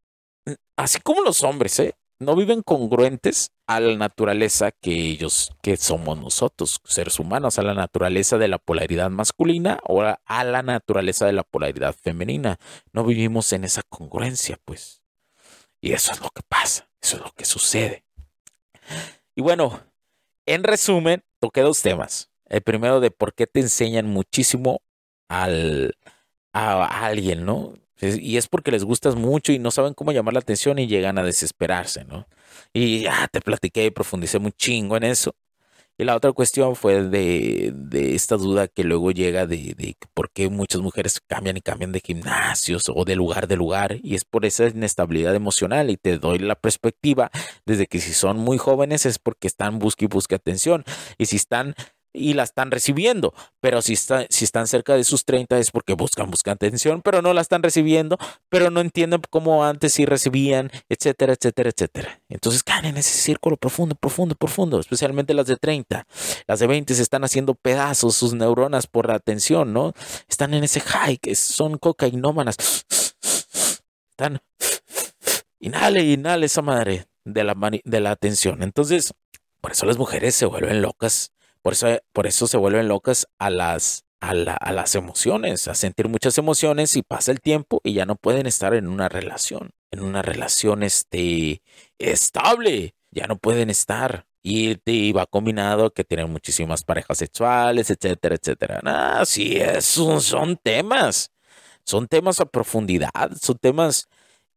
así 0.77 0.99
como 1.01 1.21
los 1.21 1.43
hombres, 1.43 1.79
¿eh? 1.79 1.95
No 2.19 2.35
viven 2.35 2.63
congruentes 2.63 3.51
a 3.67 3.81
la 3.81 3.99
naturaleza 3.99 4.71
que 4.71 4.93
ellos, 4.93 5.53
que 5.61 5.77
somos 5.77 6.19
nosotros, 6.19 6.81
seres 6.85 7.19
humanos, 7.19 7.59
a 7.59 7.63
la 7.65 7.75
naturaleza 7.75 8.39
de 8.39 8.49
la 8.49 8.57
polaridad 8.57 9.11
masculina 9.11 9.81
o 9.85 10.01
a 10.01 10.45
la 10.45 10.63
naturaleza 10.63 11.27
de 11.27 11.35
la 11.35 11.43
polaridad 11.43 11.95
femenina. 12.03 12.59
No 12.95 13.05
vivimos 13.05 13.53
en 13.53 13.65
esa 13.65 13.83
congruencia, 13.83 14.59
pues. 14.65 15.03
Y 15.83 15.93
eso 15.93 16.13
es 16.13 16.23
lo 16.23 16.31
que 16.31 16.41
pasa, 16.49 16.89
eso 17.03 17.19
es 17.19 17.23
lo 17.25 17.33
que 17.33 17.45
sucede. 17.45 18.07
Y 19.37 19.43
bueno, 19.43 19.83
en 20.49 20.65
resumen, 20.65 21.23
toqué 21.41 21.61
dos 21.63 21.83
temas. 21.83 22.31
El 22.47 22.63
primero 22.63 23.01
de 23.01 23.11
por 23.11 23.35
qué 23.35 23.47
te 23.47 23.61
enseñan 23.61 24.07
muchísimo 24.07 24.81
al, 25.29 25.95
a, 26.53 27.07
alguien, 27.07 27.45
¿no? 27.45 27.75
Y 28.01 28.37
es 28.37 28.49
porque 28.49 28.71
les 28.71 28.85
gustas 28.85 29.17
mucho 29.17 29.53
y 29.53 29.59
no 29.59 29.71
saben 29.71 29.95
cómo 29.95 30.13
llamar 30.13 30.35
la 30.35 30.41
atención 30.41 30.79
y 30.79 30.87
llegan 30.87 31.19
a 31.19 31.25
desesperarse, 31.25 32.05
¿no? 32.05 32.29
Y 32.73 33.03
ya 33.03 33.29
te 33.29 33.41
platiqué 33.41 33.87
y 33.87 33.91
profundicé 33.91 34.39
muy 34.39 34.53
chingo 34.53 34.97
en 34.97 35.05
eso. 35.05 35.35
Y 36.01 36.05
la 36.05 36.15
otra 36.15 36.33
cuestión 36.33 36.77
fue 36.77 37.03
de, 37.03 37.73
de 37.75 38.15
esta 38.15 38.37
duda 38.37 38.69
que 38.69 38.85
luego 38.85 39.11
llega 39.11 39.49
de, 39.49 39.75
de, 39.77 39.97
por 40.15 40.31
qué 40.31 40.49
muchas 40.49 40.81
mujeres 40.81 41.21
cambian 41.27 41.57
y 41.57 41.61
cambian 41.61 41.91
de 41.91 41.99
gimnasios 41.99 42.85
o 42.95 43.05
de 43.05 43.17
lugar 43.17 43.49
de 43.49 43.57
lugar. 43.57 43.97
Y 44.05 44.15
es 44.15 44.25
por 44.25 44.47
esa 44.47 44.69
inestabilidad 44.69 45.35
emocional. 45.35 45.91
Y 45.91 45.97
te 45.97 46.19
doy 46.19 46.39
la 46.39 46.55
perspectiva 46.55 47.33
desde 47.67 47.89
que 47.89 47.99
si 47.99 48.13
son 48.13 48.39
muy 48.39 48.59
jóvenes 48.59 49.07
es 49.07 49.19
porque 49.19 49.49
están 49.49 49.81
busque 49.81 50.05
y 50.05 50.09
busque 50.09 50.37
atención. 50.37 50.85
Y 51.19 51.27
si 51.27 51.35
están 51.35 51.75
y 52.13 52.35
la 52.35 52.43
están 52.43 52.71
recibiendo. 52.71 53.35
Pero 53.61 53.83
si, 53.83 53.97
si 53.97 54.45
están 54.45 54.67
cerca 54.67 54.95
de 54.95 55.05
sus 55.05 55.25
30 55.25 55.59
es 55.59 55.71
porque 55.71 55.95
buscan, 55.95 56.31
buscan 56.31 56.55
atención, 56.55 57.03
pero 57.03 57.23
no 57.23 57.33
la 57.33 57.41
están 57.41 57.63
recibiendo, 57.63 58.19
pero 58.49 58.71
no 58.71 58.81
entienden 58.81 59.23
cómo 59.31 59.65
antes 59.65 59.95
sí 59.95 60.07
recibían, 60.07 60.71
etcétera, 60.89 61.35
etcétera, 61.35 61.71
etcétera. 61.71 62.21
Entonces 62.29 62.63
caen 62.63 62.87
en 62.87 62.97
ese 62.97 63.19
círculo 63.19 63.57
profundo, 63.57 63.95
profundo, 63.95 64.35
profundo, 64.35 64.81
especialmente 64.81 65.35
las 65.35 65.47
de 65.47 65.57
30. 65.57 66.07
Las 66.47 66.59
de 66.61 66.67
20 66.67 66.95
se 66.95 67.03
están 67.03 67.25
haciendo 67.25 67.55
pedazos 67.55 68.17
sus 68.17 68.35
neuronas 68.35 68.87
por 68.87 69.09
la 69.09 69.15
atención, 69.15 69.73
¿no? 69.73 69.93
Están 70.29 70.55
en 70.55 70.65
ese 70.65 70.81
high, 70.81 71.19
que 71.19 71.35
son 71.35 71.79
cocainómanas. 71.79 72.57
Están... 74.11 74.41
Inhale, 75.61 76.03
inhale 76.03 76.47
esa 76.47 76.63
madre 76.63 77.07
de 77.25 77.43
la, 77.43 77.55
de 77.85 78.01
la 78.01 78.13
atención. 78.13 78.63
Entonces, 78.63 79.13
por 79.61 79.73
eso 79.73 79.87
las 79.87 79.99
mujeres 79.99 80.37
se 80.37 80.47
vuelven 80.47 80.83
locas 80.83 81.33
por 81.69 81.75
eso, 81.75 82.01
por 82.15 82.27
eso 82.27 82.47
se 82.47 82.57
vuelven 82.57 82.89
locas 82.89 83.29
a 83.39 83.51
las, 83.51 84.07
a, 84.21 84.33
las 84.33 84.95
emociones, 84.95 85.69
a 85.69 85.75
sentir 85.75 86.09
muchas 86.09 86.39
emociones 86.39 86.97
y 86.97 87.03
pasa 87.03 87.31
el 87.31 87.43
tiempo 87.43 87.83
y 87.85 87.93
ya 87.93 88.07
no 88.07 88.17
pueden 88.17 88.47
estar 88.47 88.73
en 88.73 88.89
una 88.89 89.11
relación, 89.11 89.73
en 89.91 90.01
una 90.01 90.23
relación 90.23 90.83
este, 90.83 91.61
estable, 91.99 92.95
ya 93.11 93.27
no 93.27 93.37
pueden 93.37 93.69
estar. 93.69 94.25
Y, 94.43 94.77
te 94.77 95.13
va 95.13 95.27
combinado 95.27 95.91
que 95.93 96.05
tienen 96.05 96.33
muchísimas 96.33 96.85
parejas 96.85 97.19
sexuales, 97.19 97.91
etcétera, 97.91 98.37
etcétera. 98.37 98.81
Ah, 98.85 99.25
sí, 99.27 99.59
eso 99.59 100.21
son 100.21 100.57
temas. 100.57 101.33
Son 101.85 102.09
temas 102.09 102.41
a 102.41 102.47
profundidad, 102.47 103.11
son 103.39 103.59
temas 103.59 104.09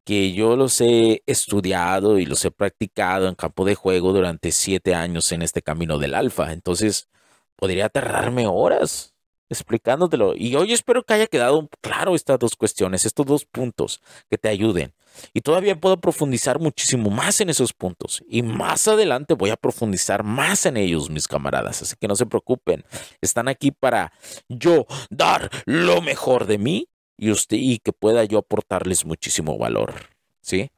que 0.05 0.33
yo 0.33 0.55
los 0.55 0.81
he 0.81 1.23
estudiado 1.25 2.19
y 2.19 2.25
los 2.25 2.43
he 2.45 2.51
practicado 2.51 3.27
en 3.27 3.35
campo 3.35 3.65
de 3.65 3.75
juego 3.75 4.13
durante 4.13 4.51
siete 4.51 4.95
años 4.95 5.31
en 5.31 5.41
este 5.41 5.61
camino 5.61 5.99
del 5.99 6.15
alfa. 6.15 6.53
Entonces, 6.53 7.09
podría 7.55 7.89
tardarme 7.89 8.47
horas 8.47 9.11
explicándotelo. 9.51 10.33
Y 10.35 10.55
hoy 10.55 10.73
espero 10.73 11.03
que 11.03 11.13
haya 11.13 11.27
quedado 11.27 11.69
claro 11.81 12.15
estas 12.15 12.39
dos 12.39 12.55
cuestiones, 12.55 13.05
estos 13.05 13.25
dos 13.25 13.45
puntos 13.45 14.01
que 14.29 14.37
te 14.37 14.47
ayuden. 14.47 14.93
Y 15.33 15.41
todavía 15.41 15.79
puedo 15.79 15.99
profundizar 15.99 16.59
muchísimo 16.59 17.09
más 17.09 17.41
en 17.41 17.49
esos 17.49 17.73
puntos. 17.73 18.23
Y 18.29 18.43
más 18.43 18.87
adelante 18.87 19.33
voy 19.33 19.49
a 19.49 19.57
profundizar 19.57 20.23
más 20.23 20.65
en 20.65 20.77
ellos, 20.77 21.09
mis 21.09 21.27
camaradas. 21.27 21.81
Así 21.81 21.95
que 21.99 22.07
no 22.07 22.15
se 22.15 22.25
preocupen. 22.25 22.85
Están 23.19 23.49
aquí 23.49 23.71
para 23.71 24.13
yo 24.47 24.85
dar 25.09 25.49
lo 25.65 26.01
mejor 26.01 26.45
de 26.45 26.57
mí 26.57 26.87
y, 27.21 27.29
usted, 27.29 27.57
y 27.57 27.77
que 27.77 27.93
pueda 27.93 28.23
yo 28.25 28.39
aportarles 28.39 29.05
muchísimo 29.05 29.55
valor. 29.55 29.93
¿Sí? 30.41 30.71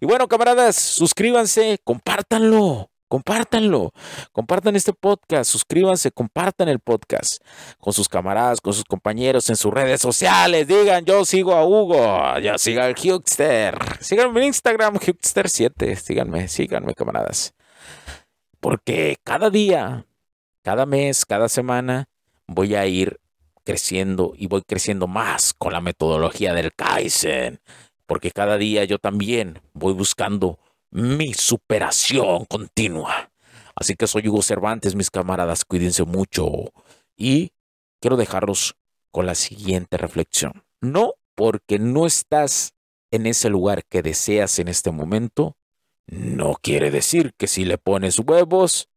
Y 0.00 0.06
bueno, 0.06 0.26
camaradas, 0.26 0.74
suscríbanse, 0.74 1.78
compártanlo. 1.84 2.90
Compártanlo, 3.06 3.92
compartan 4.32 4.74
este 4.74 4.92
podcast, 4.92 5.48
suscríbanse, 5.48 6.10
compartan 6.10 6.68
el 6.68 6.80
podcast 6.80 7.44
con 7.78 7.92
sus 7.92 8.08
camaradas, 8.08 8.60
con 8.60 8.72
sus 8.72 8.82
compañeros 8.82 9.48
en 9.50 9.56
sus 9.56 9.72
redes 9.72 10.00
sociales. 10.00 10.66
Digan, 10.66 11.04
yo 11.04 11.24
sigo 11.24 11.52
a 11.54 11.64
Hugo, 11.64 12.38
ya 12.40 12.58
siga 12.58 12.86
al 12.86 12.96
Hugster. 12.96 13.78
Síganme 14.00 14.40
en 14.40 14.46
Instagram, 14.48 14.96
Hugster7. 14.96 15.94
Síganme, 15.94 16.48
síganme, 16.48 16.94
camaradas. 16.94 17.54
Porque 18.58 19.16
cada 19.22 19.48
día, 19.48 20.06
cada 20.62 20.84
mes, 20.84 21.24
cada 21.24 21.48
semana 21.48 22.08
voy 22.48 22.74
a 22.74 22.84
ir 22.86 23.20
creciendo 23.64 24.34
y 24.36 24.46
voy 24.46 24.62
creciendo 24.62 25.06
más 25.06 25.54
con 25.54 25.72
la 25.72 25.80
metodología 25.80 26.54
del 26.54 26.74
Kaizen, 26.74 27.60
porque 28.06 28.30
cada 28.30 28.58
día 28.58 28.84
yo 28.84 28.98
también 28.98 29.60
voy 29.72 29.94
buscando 29.94 30.58
mi 30.90 31.34
superación 31.34 32.44
continua. 32.44 33.30
Así 33.74 33.96
que 33.96 34.06
soy 34.06 34.28
Hugo 34.28 34.42
Cervantes, 34.42 34.94
mis 34.94 35.10
camaradas, 35.10 35.64
cuídense 35.64 36.04
mucho 36.04 36.72
y 37.16 37.52
quiero 38.00 38.16
dejarlos 38.16 38.76
con 39.10 39.26
la 39.26 39.34
siguiente 39.34 39.96
reflexión. 39.96 40.62
No 40.80 41.14
porque 41.34 41.78
no 41.78 42.06
estás 42.06 42.74
en 43.10 43.26
ese 43.26 43.48
lugar 43.48 43.84
que 43.84 44.02
deseas 44.02 44.58
en 44.58 44.68
este 44.68 44.90
momento, 44.90 45.56
no 46.06 46.54
quiere 46.60 46.90
decir 46.90 47.32
que 47.36 47.46
si 47.46 47.64
le 47.64 47.78
pones 47.78 48.18
huevos, 48.18 48.88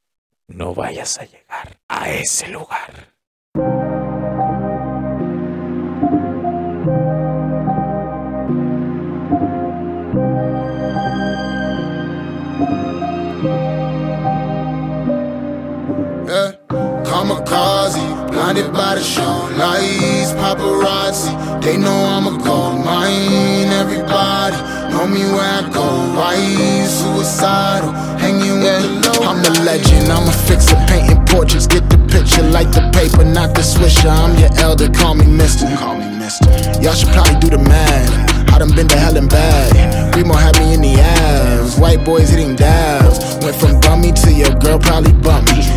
no 0.48 0.74
vayas 0.74 1.18
a 1.20 1.26
llegar 1.26 1.80
a 1.88 2.12
ese 2.12 2.48
lugar. 2.50 3.17
Kamikaze. 17.48 18.32
Blinded 18.32 18.72
by 18.74 18.96
the 18.96 19.04
show 19.04 19.50
lights, 19.58 20.34
paparazzi. 20.34 21.62
They 21.62 21.78
know 21.78 21.92
I'm 21.92 22.28
a 22.28 22.44
gold 22.44 22.86
mine. 22.86 23.72
Everybody 23.72 24.56
know 24.92 25.08
me 25.08 25.24
where 25.34 25.64
I 25.64 25.70
go. 25.74 25.86
Why 26.16 26.36
suicidal? 26.86 27.92
Hanging 28.20 28.60
with 28.60 29.04
the 29.04 29.20
low. 29.20 29.28
I'm 29.28 29.40
a 29.40 29.50
legend. 29.64 30.12
I'm 30.12 30.28
a 30.28 30.32
fixer, 30.32 30.78
painting 30.88 31.24
portraits. 31.26 31.68
Get 31.68 31.90
the 31.90 31.98
picture, 32.08 32.44
like 32.44 32.72
the 32.72 32.90
paper, 32.94 33.24
not 33.24 33.56
the 33.56 33.62
swisher. 33.62 34.10
I'm 34.10 34.38
your 34.38 34.52
elder. 34.60 34.90
Call 34.90 35.16
me 35.16 35.26
Mister. 35.26 35.68
Call 35.78 35.96
me 35.96 36.18
Mister. 36.18 36.50
Y'all 36.82 36.94
should 36.94 37.10
probably 37.10 37.40
do 37.40 37.50
the 37.50 37.58
math. 37.58 38.38
I 38.54 38.60
done 38.60 38.76
been 38.76 38.88
to 38.88 38.98
hell 38.98 39.18
and 39.18 39.30
back. 39.30 40.16
Remo 40.16 40.34
had 40.34 40.58
me 40.60 40.74
in 40.74 40.82
the 40.82 40.94
abs. 41.00 41.78
White 41.80 42.04
boys 42.06 42.30
hitting 42.30 42.56
dabs. 42.56 43.20
Went 43.44 43.56
from 43.56 43.80
bummy 43.82 44.12
to 44.12 44.32
your 44.32 44.54
girl 44.56 44.80
probably 44.80 45.14
bummy. 45.14 45.77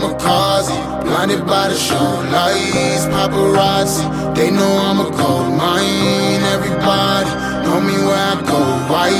kamikaze, 0.00 1.04
blinded 1.04 1.46
by 1.46 1.68
the 1.68 1.76
show 1.76 2.10
lights, 2.32 3.06
paparazzi. 3.06 4.34
They 4.34 4.50
know 4.50 4.70
I'm 4.78 5.00
a 5.00 5.10
gold 5.10 5.52
mine. 5.56 6.42
Everybody 6.54 7.30
know 7.64 7.80
me 7.80 7.96
where 8.06 8.16
I 8.16 8.42
go. 8.46 8.60
Why 8.92 9.10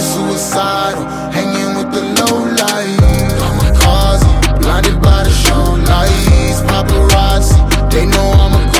suicidal, 0.00 1.04
hanging 1.32 1.76
with 1.76 1.92
the 1.92 2.02
low 2.18 2.38
light. 2.60 2.96
Kamikaze, 3.40 4.60
blinded 4.60 5.00
by 5.02 5.24
the 5.24 5.30
show 5.30 5.64
lights, 5.90 6.60
paparazzi. 6.70 7.90
They 7.90 8.06
know 8.06 8.28
I'm 8.32 8.54
a 8.54 8.79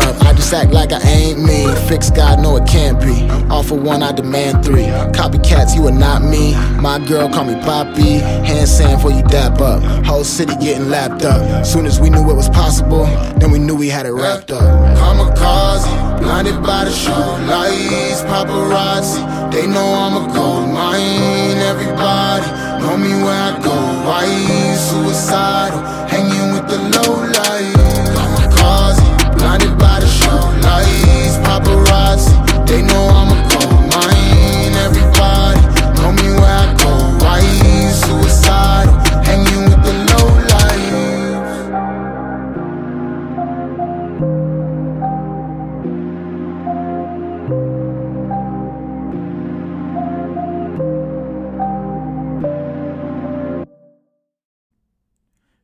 Act 0.53 0.73
like 0.73 0.91
I 0.91 0.99
ain't 1.07 1.39
me. 1.41 1.63
fix, 1.87 2.09
God, 2.09 2.41
no, 2.41 2.57
it 2.57 2.67
can't 2.67 2.99
be. 2.99 3.27
For 3.63 3.79
one, 3.79 4.03
I 4.03 4.11
demand 4.11 4.65
three. 4.65 4.87
Copycats, 5.15 5.75
you 5.75 5.87
are 5.87 5.93
not 5.93 6.23
me. 6.23 6.55
My 6.81 6.99
girl, 7.07 7.29
call 7.29 7.45
me 7.45 7.55
Poppy. 7.61 8.19
Hand 8.19 8.67
sand 8.67 9.01
for 9.01 9.11
you 9.11 9.23
dap 9.23 9.61
up. 9.61 9.81
Whole 10.05 10.25
city 10.25 10.53
getting 10.55 10.89
lapped 10.89 11.23
up. 11.23 11.65
Soon 11.65 11.85
as 11.85 12.01
we 12.01 12.09
knew 12.09 12.29
it 12.29 12.33
was 12.33 12.49
possible, 12.49 13.05
then 13.39 13.49
we 13.49 13.59
knew 13.59 13.75
we 13.75 13.87
had 13.87 14.05
it 14.05 14.11
wrapped 14.11 14.51
up. 14.51 14.61
Kamikaze, 14.97 16.19
blinded 16.19 16.61
by 16.63 16.83
the 16.83 16.91
show 16.91 17.13
lights, 17.47 18.21
paparazzi. 18.23 19.51
They 19.53 19.67
know 19.67 19.87
I'm 20.03 20.29
a 20.29 20.33
gold 20.33 20.67
mine. 20.69 21.57
Everybody 21.71 22.47
know 22.81 22.97
me 22.97 23.13
where 23.23 23.41
I 23.41 23.57
go. 23.63 23.75
Why 24.05 24.25
suicidal? 24.75 25.79
Hanging 26.09 26.53
with 26.53 26.67
the 26.67 26.77
low 26.77 27.15
light. 27.23 27.73
Kamikaze, 28.17 29.37
blinded 29.37 29.77
by 29.77 29.90